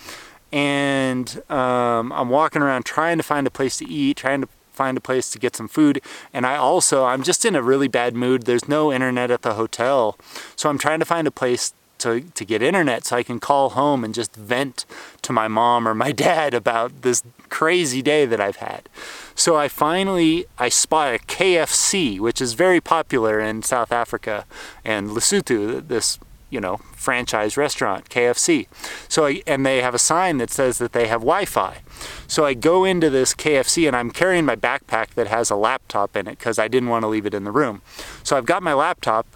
And 0.52 1.42
um, 1.48 2.12
I'm 2.12 2.28
walking 2.28 2.60
around 2.60 2.84
trying 2.84 3.18
to 3.18 3.22
find 3.22 3.46
a 3.46 3.50
place 3.50 3.76
to 3.78 3.88
eat, 3.88 4.16
trying 4.16 4.40
to 4.42 4.48
find 4.80 4.96
a 4.96 5.00
place 5.10 5.28
to 5.30 5.38
get 5.38 5.54
some 5.54 5.68
food. 5.68 6.00
And 6.32 6.46
I 6.46 6.56
also, 6.56 7.04
I'm 7.04 7.22
just 7.22 7.44
in 7.44 7.54
a 7.54 7.62
really 7.62 7.86
bad 7.86 8.14
mood. 8.14 8.44
There's 8.44 8.66
no 8.66 8.90
internet 8.90 9.30
at 9.30 9.42
the 9.42 9.52
hotel. 9.52 10.16
So 10.56 10.70
I'm 10.70 10.78
trying 10.78 11.00
to 11.00 11.04
find 11.04 11.26
a 11.26 11.30
place 11.42 11.74
to, 11.98 12.22
to 12.22 12.44
get 12.46 12.62
internet 12.62 13.04
so 13.04 13.16
I 13.16 13.22
can 13.22 13.40
call 13.40 13.70
home 13.80 14.04
and 14.04 14.14
just 14.14 14.34
vent 14.34 14.86
to 15.20 15.34
my 15.34 15.48
mom 15.48 15.86
or 15.86 15.94
my 15.94 16.12
dad 16.26 16.54
about 16.54 17.02
this 17.02 17.22
crazy 17.50 18.00
day 18.00 18.24
that 18.24 18.40
I've 18.40 18.56
had. 18.56 18.88
So 19.34 19.54
I 19.56 19.68
finally, 19.68 20.46
I 20.56 20.70
spot 20.70 21.14
a 21.14 21.18
KFC, 21.18 22.18
which 22.18 22.40
is 22.40 22.54
very 22.54 22.80
popular 22.80 23.38
in 23.38 23.62
South 23.62 23.92
Africa 23.92 24.46
and 24.82 25.10
Lesotho, 25.10 25.86
this 25.86 26.18
you 26.50 26.60
know, 26.60 26.78
franchise 26.94 27.56
restaurant, 27.56 28.08
KFC. 28.08 28.66
So, 29.08 29.26
I, 29.26 29.42
and 29.46 29.64
they 29.64 29.80
have 29.82 29.94
a 29.94 29.98
sign 29.98 30.38
that 30.38 30.50
says 30.50 30.78
that 30.78 30.92
they 30.92 31.06
have 31.06 31.20
Wi-Fi. 31.20 31.78
So 32.26 32.44
I 32.44 32.54
go 32.54 32.84
into 32.84 33.10
this 33.10 33.34
KFC 33.34 33.86
and 33.86 33.96
I'm 33.96 34.10
carrying 34.10 34.44
my 34.44 34.56
backpack 34.56 35.10
that 35.14 35.28
has 35.28 35.50
a 35.50 35.56
laptop 35.56 36.16
in 36.16 36.26
it 36.26 36.38
because 36.38 36.58
I 36.58 36.68
didn't 36.68 36.88
want 36.88 37.02
to 37.02 37.08
leave 37.08 37.26
it 37.26 37.34
in 37.34 37.44
the 37.44 37.52
room. 37.52 37.82
So 38.22 38.36
I've 38.36 38.46
got 38.46 38.62
my 38.62 38.74
laptop 38.74 39.26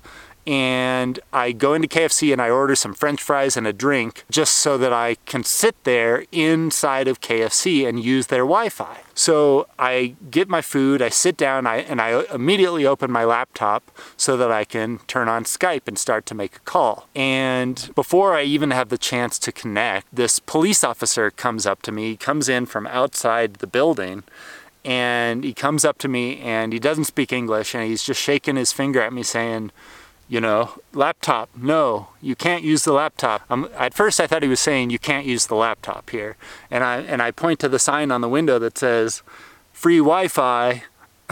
and 0.47 1.19
I 1.33 1.53
go 1.53 1.75
into 1.75 1.89
KFC 1.89 2.33
and 2.33 2.41
I 2.41 2.51
order 2.51 2.75
some 2.75 2.95
french 2.95 3.23
fries 3.23 3.57
and 3.57 3.67
a 3.67 3.73
drink 3.73 4.25
just 4.31 4.55
so 4.57 4.77
that 4.79 4.93
I 4.93 5.17
can 5.27 5.45
sit 5.45 5.83
there 5.85 6.25
inside 6.33 7.09
of 7.09 7.21
KFC 7.21 7.89
and 7.89 8.03
use 8.03 8.27
their 8.27 8.43
Wi-Fi. 8.43 8.99
So 9.15 9.67
I 9.79 10.17
get 10.31 10.49
my 10.49 10.61
food, 10.61 11.01
I 11.01 11.09
sit 11.09 11.37
down 11.37 11.67
I, 11.67 11.79
and 11.79 12.01
I 12.01 12.25
immediately 12.33 12.85
open 12.85 13.11
my 13.11 13.25
laptop 13.25 13.91
so 14.17 14.37
that 14.37 14.51
I 14.51 14.65
can 14.65 14.99
turn 15.07 15.29
on 15.29 15.45
Skype 15.45 15.87
and 15.87 15.99
start 15.99 16.27
to 16.27 16.35
make 16.35 16.57
a 16.57 16.61
call. 16.61 17.09
And 17.15 17.91
before 17.95 18.35
I 18.35 18.43
even 18.43 18.71
have 18.73 18.89
the 18.89 18.99
chance 18.99 19.39
to 19.41 19.53
connect, 19.53 20.15
this 20.15 20.41
police 20.41 20.85
officer 20.85 21.31
comes 21.31 21.65
up 21.65 21.81
to 21.83 21.93
me, 21.93 22.17
comes 22.17 22.49
in 22.49 22.67
from 22.67 22.87
outside 22.87 23.55
the 23.55 23.67
building 23.67 24.25
and 24.85 25.45
he 25.45 25.55
comes 25.55 25.85
up 25.85 25.97
to 25.99 26.09
me 26.09 26.41
and 26.41 26.73
he 26.73 26.79
doesn't 26.79 27.05
speak 27.05 27.33
English 27.33 27.75
and 27.75 27.85
he's 27.85 28.03
just 28.03 28.21
shaking 28.21 28.57
his 28.57 28.73
finger 28.73 29.01
at 29.01 29.13
me 29.13 29.23
saying, 29.23 29.71
you 30.35 30.41
know, 30.41 30.69
laptop, 30.93 31.49
no, 31.57 32.09
you 32.21 32.35
can't 32.35 32.65
use 32.65 32.83
the 32.83 32.93
laptop. 32.93 33.43
Um, 33.49 33.69
at 33.77 33.95
first 33.95 34.19
I 34.19 34.27
thought 34.27 34.43
he 34.43 34.49
was 34.49 34.59
saying 34.59 34.91
you 34.91 34.99
can't 34.99 35.25
use 35.25 35.47
the 35.47 35.55
laptop 35.55 36.11
here. 36.11 36.37
And 36.73 36.83
I, 36.83 37.03
and 37.03 37.23
I 37.23 37.31
point 37.31 37.61
to 37.61 37.69
the 37.69 37.79
sign 37.79 38.11
on 38.11 38.21
the 38.21 38.29
window 38.29 38.59
that 38.59 38.77
says 38.77 39.23
free 39.73 39.99
Wi-Fi, 39.99 40.83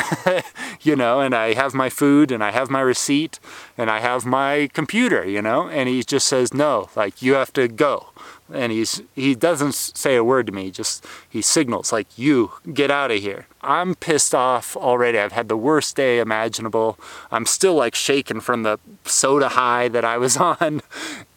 you 0.82 0.96
know, 0.96 1.20
and 1.20 1.34
I 1.34 1.54
have 1.54 1.74
my 1.74 1.88
food 1.88 2.32
and 2.32 2.42
I 2.42 2.50
have 2.50 2.70
my 2.70 2.80
receipt 2.80 3.38
and 3.76 3.90
I 3.90 4.00
have 4.00 4.24
my 4.24 4.70
computer, 4.72 5.26
you 5.26 5.42
know, 5.42 5.68
and 5.68 5.88
he 5.88 6.02
just 6.02 6.26
says, 6.26 6.54
no, 6.54 6.88
like 6.96 7.22
you 7.22 7.34
have 7.34 7.52
to 7.54 7.68
go. 7.68 8.08
And 8.52 8.70
he's 8.70 9.00
he 9.14 9.34
doesn't 9.34 9.74
say 9.74 10.14
a 10.14 10.24
word 10.24 10.46
to 10.46 10.52
me 10.52 10.70
just 10.70 11.06
he 11.26 11.40
signals 11.40 11.90
like 11.90 12.06
you 12.18 12.52
get 12.74 12.90
out 12.90 13.10
of 13.10 13.20
here. 13.20 13.46
I'm 13.62 13.94
pissed 13.94 14.34
off 14.34 14.76
already. 14.76 15.18
I've 15.18 15.32
had 15.32 15.48
the 15.48 15.56
worst 15.56 15.96
day 15.96 16.18
imaginable. 16.18 16.98
I'm 17.30 17.46
still 17.46 17.74
like 17.74 17.94
shaking 17.94 18.40
from 18.40 18.62
the 18.62 18.78
soda 19.04 19.50
high 19.50 19.88
that 19.88 20.04
i 20.04 20.18
was 20.18 20.36
on. 20.50 20.82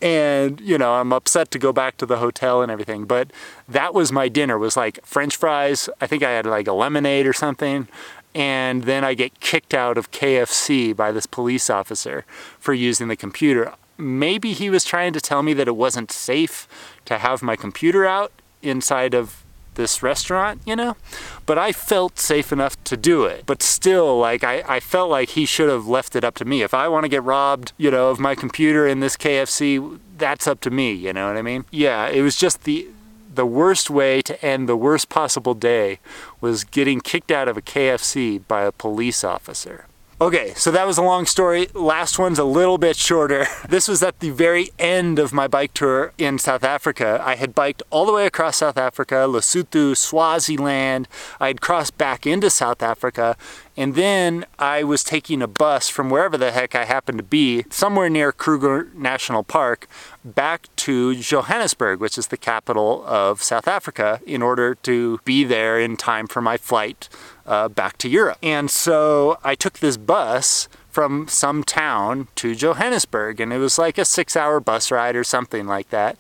And 0.02 0.60
you 0.60 0.78
know 0.78 0.96
i'm 0.96 1.14
upset 1.14 1.52
to 1.52 1.60
go 1.60 1.72
back 1.72 1.96
to 1.98 2.06
the 2.06 2.18
hotel 2.18 2.62
and 2.62 2.70
everything. 2.70 3.06
But 3.06 3.32
that 3.70 3.94
was 3.94 4.12
my 4.12 4.28
dinner. 4.28 4.58
Was 4.58 4.76
like 4.76 5.00
french 5.06 5.38
fries. 5.38 5.88
I 6.02 6.08
think 6.08 6.22
i 6.22 6.32
had 6.32 6.46
like 6.46 6.68
a 6.68 6.74
lemonade 6.74 7.28
or 7.28 7.34
something 7.34 7.88
and 8.36 8.84
then 8.84 9.06
I 9.06 9.14
get 9.14 9.40
kicked 9.40 9.74
out 9.74 9.98
of 9.98 10.12
KFC 10.12 10.94
by 10.94 11.14
this 11.14 11.26
police 11.26 11.70
officer 11.70 12.26
for 12.60 12.74
using 12.74 13.08
the 13.08 13.16
computer. 13.16 13.74
maybe 13.98 14.52
he 14.52 14.70
was 14.70 14.84
trying 14.84 15.14
to 15.14 15.22
tell 15.22 15.42
me 15.42 15.54
that 15.54 15.70
it 15.70 15.76
wasn't 15.78 16.12
safe 16.12 16.68
to 17.06 17.18
have 17.18 17.42
my 17.42 17.56
computer 17.56 18.06
out 18.06 18.34
inside 18.62 19.14
of 19.14 19.46
this 19.76 20.04
restaurant, 20.04 20.62
you 20.66 20.76
know? 20.76 20.98
But 21.46 21.58
I 21.58 21.72
felt 21.72 22.20
safe 22.20 22.52
enough 22.52 22.82
to 22.86 22.98
do 22.98 23.24
it. 23.24 23.46
But 23.46 23.62
still, 23.62 24.20
like, 24.20 24.44
I, 24.44 24.64
I 24.68 24.80
felt 24.82 25.10
like 25.10 25.30
he 25.30 25.46
should 25.46 25.70
have 25.70 25.88
left 25.88 26.16
it 26.16 26.26
up 26.26 26.36
to 26.36 26.46
me. 26.46 26.62
If 26.62 26.74
I 26.74 26.90
want 26.90 27.06
to 27.06 27.10
get 27.10 27.24
robbed, 27.24 27.72
you 27.78 27.90
know, 27.90 28.10
of 28.10 28.20
my 28.20 28.36
computer 28.36 28.86
in 28.86 29.00
this 29.00 29.16
KFC, 29.16 30.00
that's 30.18 30.46
up 30.46 30.60
to 30.62 30.70
me, 30.70 30.92
you 30.92 31.14
know 31.14 31.28
what 31.28 31.38
I 31.38 31.42
mean? 31.42 31.64
Yeah, 31.72 32.08
it 32.08 32.22
was 32.22 32.36
just 32.36 32.64
the 32.64 32.88
the 33.36 33.46
worst 33.46 33.90
way 33.90 34.22
to 34.22 34.44
end 34.44 34.68
the 34.68 34.76
worst 34.76 35.10
possible 35.10 35.54
day 35.54 36.00
was 36.42 36.64
getting 36.64 37.02
kicked 37.02 37.32
out 37.32 37.48
of 37.48 37.58
a 37.58 37.62
KFC 37.62 38.42
by 38.48 38.64
a 38.64 38.72
police 38.72 39.24
officer. 39.24 39.86
Okay, 40.22 40.54
so 40.56 40.72
that 40.72 40.88
was 40.88 40.98
a 40.98 41.02
long 41.02 41.26
story. 41.26 41.68
Last 41.74 42.18
one's 42.18 42.40
a 42.40 42.46
little 42.46 42.78
bit 42.78 42.96
shorter. 42.96 43.46
This 43.68 43.90
was 43.90 44.02
at 44.02 44.20
the 44.22 44.30
very 44.30 44.70
end 44.80 45.20
of 45.20 45.34
my 45.34 45.48
bike 45.48 45.74
tour 45.74 46.14
in 46.18 46.40
South 46.40 46.64
Africa. 46.64 47.20
I 47.22 47.36
had 47.36 47.54
biked 47.54 47.84
all 47.90 48.06
the 48.06 48.14
way 48.14 48.26
across 48.26 48.58
South 48.58 48.78
Africa, 48.78 49.26
Lesotho, 49.28 49.98
Swaziland. 49.98 51.10
I 51.42 51.48
had 51.48 51.60
crossed 51.60 51.98
back 51.98 52.26
into 52.26 52.50
South 52.50 52.82
Africa, 52.82 53.36
and 53.78 53.96
then 53.96 54.46
I 54.58 54.84
was 54.84 55.04
taking 55.04 55.42
a 55.42 55.48
bus 55.48 55.90
from 55.90 56.10
wherever 56.10 56.38
the 56.38 56.52
heck 56.52 56.76
I 56.76 56.86
happened 56.86 57.18
to 57.18 57.24
be, 57.24 57.66
somewhere 57.70 58.10
near 58.10 58.32
Kruger 58.32 58.90
National 58.96 59.44
Park, 59.44 59.88
back 60.24 60.68
to 60.78 61.16
Johannesburg, 61.16 62.00
which 62.00 62.18
is 62.18 62.28
the 62.28 62.38
capital 62.38 63.04
of 63.06 63.44
South 63.44 63.68
Africa, 63.68 64.22
in 64.26 64.42
order 64.42 64.76
to 64.76 65.20
be 65.26 65.44
there 65.44 65.80
in 65.80 65.98
time 65.98 66.28
for 66.28 66.42
my 66.42 66.58
flight 66.58 67.10
uh, 67.46 67.68
back 67.68 67.98
to 68.00 68.10
Europe. 68.10 68.38
And 68.42 68.72
so 68.72 69.38
I 69.44 69.56
took 69.56 69.80
this 69.80 69.98
bus 69.98 70.68
from 70.90 71.28
some 71.28 71.64
town 71.64 72.30
to 72.36 72.56
Johannesburg, 72.56 73.42
and 73.42 73.52
it 73.52 73.58
was 73.58 73.78
like 73.78 73.98
a 73.98 74.06
six 74.06 74.38
hour 74.38 74.62
bus 74.62 74.92
ride 74.92 75.18
or 75.18 75.26
something 75.26 75.68
like 75.68 75.90
that. 75.90 76.18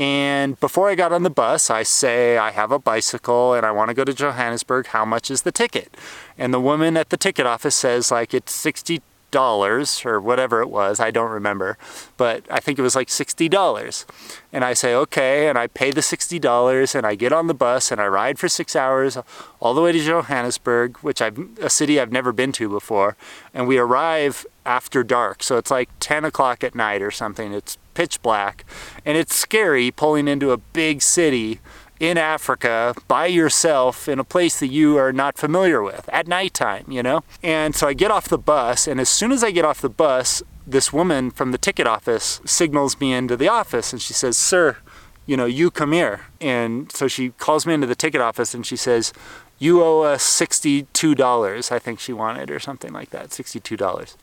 And 0.00 0.58
before 0.60 0.88
I 0.88 0.94
got 0.94 1.12
on 1.12 1.24
the 1.24 1.30
bus, 1.30 1.68
I 1.68 1.82
say, 1.82 2.38
I 2.38 2.52
have 2.52 2.72
a 2.72 2.78
bicycle 2.78 3.52
and 3.52 3.66
I 3.66 3.70
want 3.70 3.90
to 3.90 3.94
go 3.94 4.02
to 4.02 4.14
Johannesburg. 4.14 4.86
How 4.86 5.04
much 5.04 5.30
is 5.30 5.42
the 5.42 5.52
ticket? 5.52 5.94
And 6.38 6.54
the 6.54 6.60
woman 6.60 6.96
at 6.96 7.10
the 7.10 7.18
ticket 7.18 7.44
office 7.44 7.74
says, 7.74 8.10
like, 8.10 8.32
it's 8.32 8.54
60 8.54 9.02
dollars 9.30 10.04
or 10.04 10.20
whatever 10.20 10.60
it 10.60 10.68
was 10.68 11.00
I 11.00 11.10
don't 11.10 11.30
remember 11.30 11.78
but 12.16 12.44
I 12.50 12.60
think 12.60 12.78
it 12.78 12.82
was 12.82 12.96
like 12.96 13.08
$60 13.08 14.04
and 14.52 14.64
I 14.64 14.74
say 14.74 14.94
okay 14.94 15.48
and 15.48 15.58
I 15.58 15.66
pay 15.66 15.90
the 15.90 16.00
$60 16.00 16.94
and 16.94 17.06
I 17.06 17.14
get 17.14 17.32
on 17.32 17.46
the 17.46 17.54
bus 17.54 17.90
and 17.90 18.00
I 18.00 18.06
ride 18.06 18.38
for 18.38 18.48
six 18.48 18.74
hours 18.74 19.18
all 19.60 19.74
the 19.74 19.82
way 19.82 19.92
to 19.92 20.00
Johannesburg 20.00 20.98
which 20.98 21.20
I've 21.20 21.38
a 21.60 21.70
city 21.70 22.00
I've 22.00 22.12
never 22.12 22.32
been 22.32 22.52
to 22.52 22.68
before. 22.68 23.16
And 23.54 23.66
we 23.66 23.78
arrive 23.78 24.46
after 24.66 25.02
dark. 25.02 25.42
So 25.42 25.56
it's 25.56 25.70
like 25.70 25.88
10 26.00 26.24
o'clock 26.24 26.62
at 26.62 26.74
night 26.74 27.02
or 27.02 27.10
something. 27.10 27.52
It's 27.52 27.78
pitch 27.94 28.22
black 28.22 28.64
and 29.04 29.16
it's 29.16 29.34
scary 29.34 29.90
pulling 29.90 30.28
into 30.28 30.52
a 30.52 30.56
big 30.56 31.02
city 31.02 31.60
in 32.00 32.16
Africa 32.16 32.94
by 33.06 33.26
yourself 33.26 34.08
in 34.08 34.18
a 34.18 34.24
place 34.24 34.58
that 34.58 34.68
you 34.68 34.96
are 34.96 35.12
not 35.12 35.36
familiar 35.36 35.82
with 35.82 36.08
at 36.10 36.26
nighttime, 36.26 36.84
you 36.88 37.02
know? 37.02 37.22
And 37.42 37.76
so 37.76 37.86
I 37.86 37.92
get 37.92 38.10
off 38.10 38.28
the 38.28 38.38
bus, 38.38 38.88
and 38.88 38.98
as 38.98 39.08
soon 39.08 39.30
as 39.30 39.44
I 39.44 39.50
get 39.50 39.64
off 39.64 39.80
the 39.80 39.90
bus, 39.90 40.42
this 40.66 40.92
woman 40.92 41.30
from 41.30 41.52
the 41.52 41.58
ticket 41.58 41.86
office 41.86 42.40
signals 42.44 42.98
me 43.00 43.12
into 43.12 43.36
the 43.36 43.48
office 43.48 43.92
and 43.92 44.00
she 44.00 44.12
says, 44.12 44.36
Sir, 44.36 44.78
you 45.26 45.36
know, 45.36 45.46
you 45.46 45.70
come 45.70 45.92
here. 45.92 46.26
And 46.40 46.90
so 46.92 47.08
she 47.08 47.30
calls 47.30 47.66
me 47.66 47.74
into 47.74 47.86
the 47.86 47.94
ticket 47.94 48.20
office 48.20 48.54
and 48.54 48.64
she 48.64 48.76
says, 48.76 49.12
You 49.58 49.82
owe 49.82 50.02
us 50.02 50.22
$62, 50.24 51.72
I 51.72 51.78
think 51.78 52.00
she 52.00 52.12
wanted, 52.12 52.50
or 52.50 52.58
something 52.60 52.92
like 52.92 53.10
that, 53.10 53.30
$62. 53.30 54.16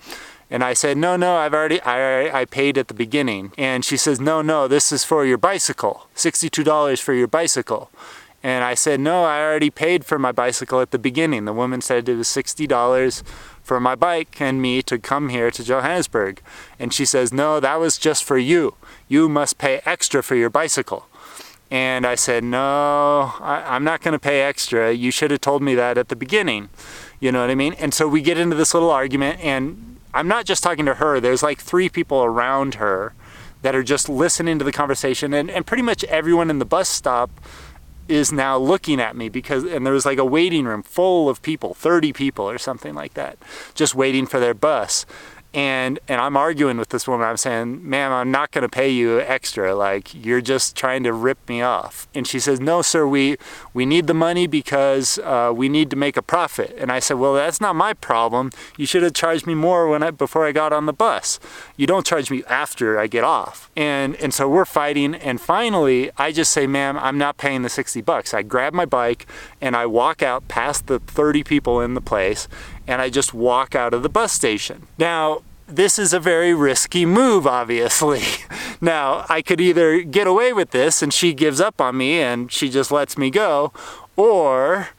And 0.49 0.63
I 0.63 0.73
said, 0.73 0.97
no, 0.97 1.17
no, 1.17 1.35
I've 1.35 1.53
already, 1.53 1.81
I, 1.81 2.41
I 2.41 2.45
paid 2.45 2.77
at 2.77 2.87
the 2.87 2.93
beginning. 2.93 3.51
And 3.57 3.83
she 3.83 3.97
says, 3.97 4.19
no, 4.21 4.41
no, 4.41 4.67
this 4.67 4.91
is 4.91 5.03
for 5.03 5.25
your 5.25 5.37
bicycle, 5.37 6.07
$62 6.15 7.01
for 7.01 7.13
your 7.13 7.27
bicycle. 7.27 7.91
And 8.43 8.63
I 8.63 8.75
said, 8.75 8.99
no, 8.99 9.25
I 9.25 9.41
already 9.41 9.69
paid 9.69 10.05
for 10.05 10.17
my 10.17 10.31
bicycle 10.31 10.79
at 10.79 10.91
the 10.91 10.99
beginning. 10.99 11.45
The 11.45 11.53
woman 11.53 11.81
said 11.81 12.07
it 12.07 12.15
was 12.15 12.27
$60 12.27 13.23
for 13.61 13.79
my 13.81 13.95
bike 13.95 14.39
and 14.39 14.61
me 14.61 14.81
to 14.83 14.97
come 14.97 15.29
here 15.29 15.51
to 15.51 15.63
Johannesburg. 15.63 16.41
And 16.79 16.93
she 16.93 17.03
says, 17.03 17.33
no, 17.33 17.59
that 17.59 17.75
was 17.79 17.97
just 17.97 18.23
for 18.23 18.37
you. 18.37 18.75
You 19.09 19.27
must 19.27 19.57
pay 19.57 19.81
extra 19.85 20.23
for 20.23 20.35
your 20.35 20.49
bicycle. 20.49 21.07
And 21.69 22.05
I 22.05 22.15
said, 22.15 22.45
no, 22.45 23.33
I, 23.41 23.75
am 23.75 23.83
not 23.83 24.01
going 24.01 24.13
to 24.13 24.19
pay 24.19 24.41
extra. 24.41 24.93
You 24.93 25.11
should 25.11 25.31
have 25.31 25.41
told 25.41 25.61
me 25.61 25.75
that 25.75 25.97
at 25.97 26.07
the 26.07 26.15
beginning. 26.15 26.69
You 27.19 27.33
know 27.33 27.41
what 27.41 27.49
I 27.49 27.55
mean? 27.55 27.73
And 27.73 27.93
so 27.93 28.07
we 28.07 28.21
get 28.21 28.37
into 28.37 28.55
this 28.55 28.73
little 28.73 28.89
argument 28.89 29.41
and 29.41 29.96
I'm 30.13 30.27
not 30.27 30.45
just 30.45 30.63
talking 30.63 30.85
to 30.85 30.95
her, 30.95 31.19
there's 31.19 31.43
like 31.43 31.59
three 31.59 31.89
people 31.89 32.23
around 32.23 32.75
her 32.75 33.13
that 33.61 33.75
are 33.75 33.83
just 33.83 34.07
listening 34.07 34.59
to 34.59 34.65
the 34.65 34.71
conversation 34.71 35.33
and, 35.33 35.49
and 35.49 35.65
pretty 35.65 35.83
much 35.83 36.03
everyone 36.05 36.49
in 36.49 36.59
the 36.59 36.65
bus 36.65 36.89
stop 36.89 37.29
is 38.07 38.31
now 38.31 38.57
looking 38.57 39.01
at 39.01 39.15
me 39.15 39.29
because 39.29 39.63
and 39.65 39.85
there 39.85 39.93
was 39.93 40.05
like 40.05 40.17
a 40.17 40.25
waiting 40.25 40.65
room 40.65 40.81
full 40.81 41.27
of 41.27 41.41
people 41.41 41.73
30 41.73 42.13
people 42.13 42.49
or 42.49 42.57
something 42.57 42.93
like 42.93 43.13
that 43.15 43.37
just 43.73 43.95
waiting 43.95 44.25
for 44.25 44.39
their 44.39 44.53
bus 44.53 45.05
and 45.53 45.99
and 46.07 46.19
I'm 46.19 46.35
arguing 46.35 46.77
with 46.77 46.89
this 46.89 47.07
woman. 47.07 47.27
I'm 47.27 47.37
saying, 47.37 47.87
"Ma'am, 47.87 48.11
I'm 48.11 48.31
not 48.31 48.51
going 48.51 48.63
to 48.63 48.69
pay 48.69 48.89
you 48.89 49.19
extra. 49.21 49.73
Like 49.75 50.13
you're 50.13 50.41
just 50.41 50.75
trying 50.75 51.03
to 51.03 51.13
rip 51.13 51.37
me 51.47 51.61
off." 51.61 52.07
And 52.13 52.27
she 52.27 52.39
says, 52.39 52.59
"No, 52.59 52.81
sir. 52.81 53.07
We 53.07 53.37
we 53.73 53.85
need 53.85 54.07
the 54.07 54.13
money 54.13 54.47
because 54.47 55.19
uh, 55.19 55.51
we 55.55 55.69
need 55.69 55.89
to 55.91 55.95
make 55.95 56.17
a 56.17 56.21
profit." 56.21 56.75
And 56.77 56.91
I 56.91 56.99
said, 56.99 57.15
"Well, 57.15 57.33
that's 57.33 57.61
not 57.61 57.75
my 57.75 57.93
problem. 57.93 58.51
You 58.77 58.85
should 58.85 59.03
have 59.03 59.13
charged 59.13 59.47
me 59.47 59.55
more 59.55 59.87
when 59.87 60.03
I 60.03 60.11
before 60.11 60.45
I 60.45 60.51
got 60.51 60.73
on 60.73 60.85
the 60.85 60.93
bus. 60.93 61.39
You 61.77 61.87
don't 61.87 62.05
charge 62.05 62.29
me 62.29 62.43
after 62.49 62.99
I 62.99 63.07
get 63.07 63.23
off." 63.23 63.71
And 63.75 64.15
and 64.17 64.33
so 64.33 64.49
we're 64.49 64.65
fighting. 64.65 65.15
And 65.15 65.39
finally, 65.39 66.11
I 66.17 66.31
just 66.33 66.51
say, 66.51 66.67
"Ma'am, 66.67 66.97
I'm 66.97 67.17
not 67.17 67.37
paying 67.37 67.61
the 67.61 67.69
60 67.69 68.01
bucks." 68.01 68.33
I 68.33 68.41
grab 68.41 68.73
my 68.73 68.85
bike 68.85 69.25
and 69.61 69.75
I 69.75 69.85
walk 69.85 70.21
out 70.21 70.47
past 70.47 70.87
the 70.87 70.99
30 70.99 71.43
people 71.43 71.81
in 71.81 71.93
the 71.93 72.01
place 72.01 72.47
and 72.87 73.01
I 73.01 73.09
just 73.09 73.33
walk 73.33 73.75
out 73.75 73.93
of 73.93 74.01
the 74.01 74.09
bus 74.09 74.31
station. 74.31 74.87
Now, 74.97 75.41
this 75.67 75.99
is 75.99 76.13
a 76.13 76.19
very 76.19 76.53
risky 76.53 77.05
move, 77.05 77.45
obviously. 77.45 78.23
now, 78.81 79.25
I 79.27 79.41
could 79.41 79.59
either 79.59 80.01
get 80.01 80.25
away 80.25 80.53
with 80.53 80.71
this 80.71 81.01
and 81.01 81.13
she 81.13 81.33
gives 81.33 81.59
up 81.59 81.81
on 81.81 81.97
me 81.97 82.21
and 82.21 82.51
she 82.51 82.69
just 82.69 82.89
lets 82.89 83.17
me 83.17 83.29
go, 83.29 83.73
or 84.15 84.89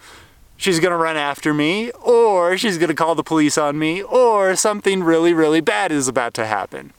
she's 0.56 0.78
gonna 0.78 0.98
run 0.98 1.16
after 1.16 1.54
me, 1.54 1.90
or 1.92 2.58
she's 2.58 2.76
gonna 2.76 2.94
call 2.94 3.14
the 3.14 3.22
police 3.22 3.56
on 3.56 3.78
me, 3.78 4.02
or 4.02 4.54
something 4.56 5.02
really, 5.02 5.32
really 5.32 5.62
bad 5.62 5.90
is 5.90 6.06
about 6.06 6.34
to 6.34 6.44
happen. 6.44 6.92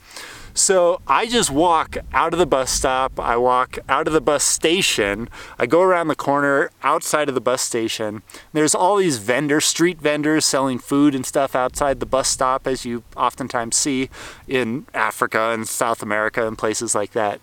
So 0.60 1.00
I 1.06 1.26
just 1.26 1.50
walk 1.50 1.96
out 2.12 2.34
of 2.34 2.38
the 2.38 2.44
bus 2.44 2.70
stop, 2.70 3.18
I 3.18 3.38
walk 3.38 3.78
out 3.88 4.06
of 4.06 4.12
the 4.12 4.20
bus 4.20 4.44
station, 4.44 5.30
I 5.58 5.64
go 5.64 5.80
around 5.80 6.08
the 6.08 6.14
corner 6.14 6.70
outside 6.82 7.30
of 7.30 7.34
the 7.34 7.40
bus 7.40 7.62
station. 7.62 8.22
There's 8.52 8.74
all 8.74 8.96
these 8.96 9.16
vendors, 9.16 9.64
street 9.64 10.02
vendors 10.02 10.44
selling 10.44 10.78
food 10.78 11.14
and 11.14 11.24
stuff 11.24 11.56
outside 11.56 11.98
the 11.98 12.04
bus 12.04 12.28
stop, 12.28 12.66
as 12.66 12.84
you 12.84 13.04
oftentimes 13.16 13.74
see 13.74 14.10
in 14.46 14.86
Africa 14.92 15.50
and 15.50 15.66
South 15.66 16.02
America 16.02 16.46
and 16.46 16.58
places 16.58 16.94
like 16.94 17.12
that. 17.12 17.40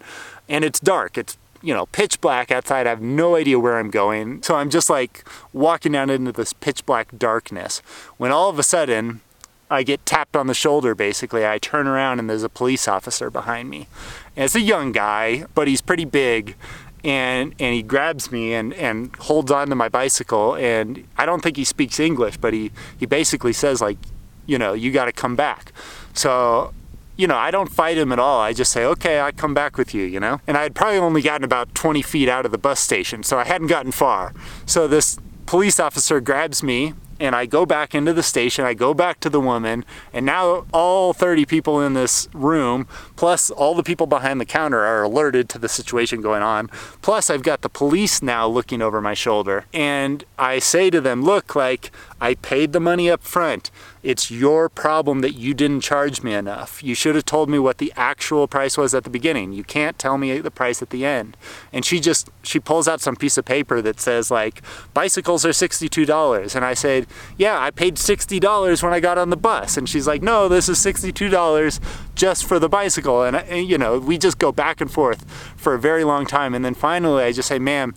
And 0.48 0.64
it's 0.64 0.80
dark, 0.80 1.18
it's 1.18 1.40
you 1.64 1.74
know, 1.74 1.88
pitch 1.88 2.22
black 2.22 2.52
outside. 2.52 2.86
I 2.86 2.92
have 2.92 3.02
no 3.02 3.36
idea 3.36 3.60
where 3.60 3.80
I'm 3.80 3.90
going. 3.90 4.44
So 4.44 4.56
I'm 4.56 4.70
just 4.70 4.92
like 4.92 5.28
walking 5.54 5.94
down 5.94 6.12
into 6.12 6.32
this 6.32 6.54
pitch 6.54 6.86
black 6.86 7.18
darkness 7.18 7.80
when 8.18 8.32
all 8.32 8.52
of 8.52 8.60
a 8.60 8.64
sudden 8.64 9.22
I 9.70 9.84
get 9.84 10.06
tapped 10.06 10.36
on 10.36 10.48
the 10.48 10.54
shoulder 10.54 10.96
basically. 10.96 11.46
I 11.46 11.58
turn 11.58 11.88
around 11.88 12.20
and 12.20 12.30
there's 12.30 12.44
a 12.44 12.50
police 12.50 12.88
officer 12.88 13.30
behind 13.30 13.70
me. 13.70 13.88
And 14.36 14.46
it's 14.46 14.56
a 14.56 14.62
young 14.62 14.92
guy, 14.92 15.46
but 15.56 15.68
he's 15.68 15.82
pretty 15.82 16.06
big. 16.06 16.56
And, 17.04 17.54
and 17.60 17.74
he 17.76 17.84
grabs 17.84 18.32
me 18.32 18.54
and, 18.54 18.74
and 18.74 19.16
holds 19.18 19.52
on 19.52 19.70
to 19.70 19.76
my 19.76 19.90
bicycle 19.90 20.56
and 20.56 21.06
I 21.18 21.26
don't 21.26 21.42
think 21.42 21.58
he 21.58 21.64
speaks 21.64 22.00
English, 22.00 22.38
but 22.38 22.54
he, 22.54 22.72
he 22.98 23.06
basically 23.06 23.54
says 23.54 23.82
like, 23.82 23.98
you 24.46 24.58
know, 24.58 24.74
you 24.74 24.92
got 24.92 25.06
to 25.06 25.12
come 25.12 25.36
back. 25.36 25.74
So, 26.14 26.74
you 27.18 27.28
know, 27.28 27.36
I 27.36 27.52
don't 27.52 27.70
fight 27.70 27.98
him 27.98 28.12
at 28.12 28.20
all. 28.20 28.40
I 28.40 28.54
just 28.54 28.72
say, 28.72 28.86
okay, 28.86 29.20
I 29.20 29.32
come 29.32 29.54
back 29.54 29.78
with 29.78 29.94
you, 29.94 30.04
you 30.04 30.20
know? 30.20 30.40
And 30.48 30.56
I 30.56 30.64
had 30.64 30.76
probably 30.76 31.00
only 31.00 31.22
gotten 31.22 31.44
about 31.44 31.74
20 31.76 32.02
feet 32.02 32.30
out 32.30 32.46
of 32.46 32.52
the 32.52 32.58
bus 32.58 32.80
station, 32.80 33.24
so 33.24 33.38
I 33.38 33.46
hadn't 33.46 33.68
gotten 33.68 33.92
far. 33.92 34.34
So 34.66 34.88
this 34.88 35.18
police 35.46 35.80
officer 35.80 36.22
grabs 36.22 36.64
me 36.64 36.94
and 37.20 37.36
I 37.36 37.46
go 37.46 37.66
back 37.66 37.96
into 37.96 38.14
the 38.14 38.24
station, 38.24 38.66
I 38.66 38.74
go 38.74 38.94
back 38.94 39.20
to 39.22 39.30
the 39.30 39.40
woman, 39.40 39.86
and 40.14 40.26
now 40.26 40.66
all 40.74 41.14
30 41.14 41.46
people 41.46 41.82
in 41.82 41.94
this 41.94 42.28
room, 42.34 42.88
plus 43.16 43.50
all 43.50 43.76
the 43.76 43.84
people 43.84 44.08
behind 44.08 44.40
the 44.40 44.46
counter 44.46 44.80
are 44.80 45.04
alerted 45.04 45.50
to 45.50 45.60
the 45.60 45.70
situation 45.70 46.22
going 46.22 46.44
on. 46.44 46.70
Plus 47.02 47.30
I've 47.30 47.44
got 47.44 47.62
the 47.62 47.70
police 47.70 48.22
now 48.22 48.48
looking 48.48 48.82
over 48.82 49.02
my 49.02 49.14
shoulder. 49.14 49.66
And 49.74 50.24
I 50.38 50.60
say 50.60 50.90
to 50.90 51.02
them, 51.02 51.24
look, 51.24 51.56
like 51.56 51.92
I 52.22 52.36
paid 52.36 52.74
the 52.74 52.80
money 52.80 53.10
up 53.10 53.24
front. 53.24 53.72
It's 54.08 54.32
your 54.32 54.70
problem 54.70 55.20
that 55.20 55.34
you 55.34 55.54
didn't 55.54 55.82
charge 55.82 56.24
me 56.24 56.34
enough. 56.34 56.82
You 56.82 56.96
should 56.96 57.16
have 57.16 57.26
told 57.26 57.50
me 57.50 57.60
what 57.60 57.78
the 57.78 57.92
actual 57.98 58.48
price 58.48 58.78
was 58.78 58.96
at 58.96 59.04
the 59.04 59.10
beginning. 59.10 59.52
You 59.52 59.66
can't 59.66 60.00
tell 60.00 60.18
me 60.18 60.40
the 60.40 60.50
price 60.50 60.82
at 60.82 60.92
the 60.92 61.06
end. 61.06 61.36
And 61.74 61.84
she 61.84 62.00
just, 62.00 62.30
she 62.42 62.58
pulls 62.58 62.88
out 62.88 63.02
some 63.02 63.18
piece 63.18 63.38
of 63.38 63.44
paper 63.44 63.82
that 63.82 64.00
says 64.00 64.32
like, 64.32 64.62
bicycles 64.94 65.44
are 65.46 65.50
$62. 65.50 66.56
And 66.56 66.64
I 66.64 66.74
said, 66.74 67.06
yeah, 67.36 67.60
I 67.60 67.70
paid 67.70 67.96
$60 67.96 68.82
when 68.82 68.94
I 68.94 69.02
got 69.02 69.18
on 69.18 69.30
the 69.30 69.36
bus. 69.36 69.76
And 69.76 69.90
she's 69.90 70.08
like, 70.08 70.22
no, 70.22 70.48
this 70.48 70.70
is 70.70 70.78
$62 70.78 71.82
just 72.16 72.46
for 72.46 72.60
the 72.60 72.70
bicycle. 72.70 73.24
And, 73.24 73.36
and 73.36 73.68
you 73.68 73.78
know, 73.78 74.00
we 74.00 74.18
just 74.18 74.40
go 74.40 74.54
back 74.54 74.80
and 74.80 74.90
forth 74.90 75.30
for 75.58 75.74
a 75.74 75.80
very 75.80 76.06
long 76.06 76.26
time. 76.26 76.56
And 76.56 76.64
then 76.64 76.76
finally 76.76 77.26
I 77.26 77.34
just 77.34 77.50
say, 77.50 77.60
ma'am, 77.60 77.94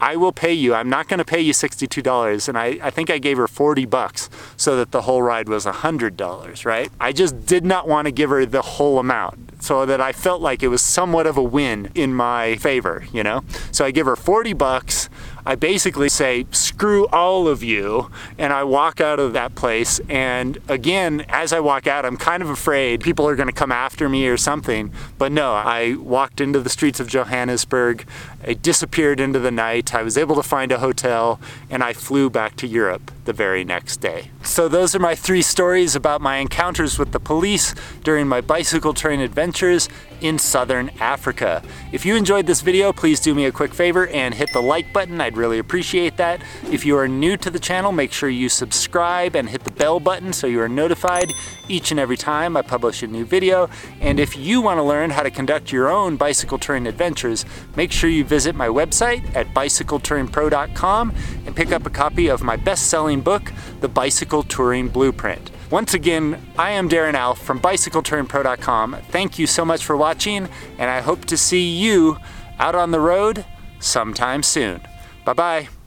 I 0.00 0.16
will 0.16 0.32
pay 0.32 0.52
you. 0.52 0.74
I'm 0.74 0.88
not 0.88 1.08
going 1.08 1.18
to 1.18 1.24
pay 1.24 1.40
you 1.40 1.52
$62. 1.52 2.48
And 2.48 2.58
I, 2.58 2.78
I 2.82 2.90
think 2.90 3.10
I 3.10 3.18
gave 3.18 3.36
her 3.36 3.48
40 3.48 3.84
bucks 3.86 4.30
so 4.56 4.76
that 4.76 4.90
the 4.90 5.02
whole 5.02 5.22
ride 5.22 5.48
was 5.48 5.66
$100, 5.66 6.64
right? 6.64 6.90
I 7.00 7.12
just 7.12 7.46
did 7.46 7.64
not 7.64 7.86
want 7.86 8.06
to 8.06 8.12
give 8.12 8.30
her 8.30 8.46
the 8.46 8.62
whole 8.62 8.98
amount 8.98 9.62
so 9.62 9.84
that 9.84 10.00
I 10.00 10.12
felt 10.12 10.40
like 10.40 10.62
it 10.62 10.68
was 10.68 10.80
somewhat 10.80 11.26
of 11.26 11.36
a 11.36 11.42
win 11.42 11.90
in 11.94 12.14
my 12.14 12.56
favor, 12.56 13.04
you 13.12 13.22
know? 13.22 13.44
So 13.72 13.84
I 13.84 13.90
give 13.90 14.06
her 14.06 14.16
40 14.16 14.54
bucks 14.54 15.10
I 15.46 15.54
basically 15.54 16.08
say, 16.08 16.46
screw 16.50 17.06
all 17.08 17.48
of 17.48 17.62
you, 17.62 18.10
and 18.38 18.52
I 18.52 18.64
walk 18.64 19.00
out 19.00 19.18
of 19.18 19.32
that 19.32 19.54
place. 19.54 20.00
And 20.08 20.58
again, 20.68 21.24
as 21.28 21.52
I 21.52 21.60
walk 21.60 21.86
out, 21.86 22.04
I'm 22.04 22.16
kind 22.16 22.42
of 22.42 22.50
afraid 22.50 23.00
people 23.00 23.26
are 23.26 23.36
going 23.36 23.48
to 23.48 23.52
come 23.52 23.72
after 23.72 24.08
me 24.08 24.26
or 24.28 24.36
something. 24.36 24.92
But 25.18 25.32
no, 25.32 25.52
I 25.52 25.94
walked 25.94 26.40
into 26.40 26.60
the 26.60 26.70
streets 26.70 27.00
of 27.00 27.08
Johannesburg. 27.08 28.06
I 28.42 28.54
disappeared 28.54 29.20
into 29.20 29.38
the 29.38 29.50
night. 29.50 29.94
I 29.94 30.02
was 30.02 30.16
able 30.16 30.34
to 30.36 30.42
find 30.42 30.72
a 30.72 30.78
hotel, 30.78 31.40
and 31.68 31.84
I 31.84 31.92
flew 31.92 32.30
back 32.30 32.56
to 32.56 32.66
Europe 32.66 33.10
the 33.24 33.32
very 33.34 33.64
next 33.64 33.98
day. 33.98 34.30
So 34.42 34.66
those 34.66 34.94
are 34.94 34.98
my 34.98 35.14
three 35.14 35.42
stories 35.42 35.94
about 35.94 36.20
my 36.20 36.38
encounters 36.38 36.98
with 36.98 37.12
the 37.12 37.20
police 37.20 37.74
during 38.02 38.26
my 38.26 38.40
bicycle 38.40 38.94
touring 38.94 39.20
adventures 39.20 39.88
in 40.20 40.38
Southern 40.38 40.90
Africa. 41.00 41.62
If 41.92 42.04
you 42.04 42.16
enjoyed 42.16 42.46
this 42.46 42.60
video, 42.60 42.92
please 42.92 43.20
do 43.20 43.34
me 43.34 43.44
a 43.44 43.52
quick 43.52 43.74
favor 43.74 44.08
and 44.08 44.34
hit 44.34 44.52
the 44.52 44.62
like 44.62 44.92
button. 44.92 45.20
I'd 45.20 45.36
really 45.36 45.58
appreciate 45.58 46.16
that. 46.16 46.40
If 46.70 46.84
you 46.84 46.96
are 46.96 47.08
new 47.08 47.36
to 47.36 47.50
the 47.50 47.58
channel, 47.58 47.92
make 47.92 48.12
sure 48.12 48.28
you 48.28 48.48
subscribe 48.48 49.36
and 49.36 49.48
hit 49.48 49.64
the 49.64 49.70
bell 49.70 50.00
button 50.00 50.32
so 50.32 50.46
you 50.46 50.60
are 50.60 50.68
notified 50.68 51.32
each 51.68 51.90
and 51.90 52.00
every 52.00 52.16
time 52.16 52.56
I 52.56 52.62
publish 52.62 53.02
a 53.02 53.06
new 53.06 53.24
video. 53.24 53.70
And 54.00 54.18
if 54.18 54.36
you 54.36 54.60
want 54.60 54.78
to 54.78 54.82
learn 54.82 55.10
how 55.10 55.22
to 55.22 55.30
conduct 55.30 55.72
your 55.72 55.88
own 55.88 56.16
bicycle 56.16 56.58
touring 56.58 56.86
adventures, 56.86 57.44
make 57.76 57.92
sure 57.92 58.10
you 58.10 58.24
visit 58.30 58.54
my 58.54 58.68
website 58.68 59.34
at 59.34 59.48
bicycletouringpro.com 59.48 61.12
and 61.46 61.56
pick 61.56 61.72
up 61.72 61.84
a 61.84 61.90
copy 61.90 62.28
of 62.28 62.44
my 62.44 62.54
best-selling 62.54 63.22
book, 63.22 63.52
The 63.80 63.88
Bicycle 63.88 64.44
Touring 64.44 64.88
Blueprint. 64.88 65.50
Once 65.68 65.94
again, 65.94 66.40
I 66.56 66.70
am 66.70 66.88
Darren 66.88 67.14
Alff 67.14 67.38
from 67.38 67.58
BicycleTouringPro.com. 67.60 68.98
Thank 69.08 69.40
you 69.40 69.48
so 69.48 69.64
much 69.64 69.84
for 69.84 69.96
watching, 69.96 70.48
and 70.78 70.88
I 70.88 71.00
hope 71.00 71.24
to 71.24 71.36
see 71.36 71.76
you 71.76 72.18
out 72.60 72.76
on 72.76 72.92
the 72.92 73.00
road 73.00 73.44
sometime 73.80 74.44
soon. 74.44 74.80
Bye-bye. 75.24 75.79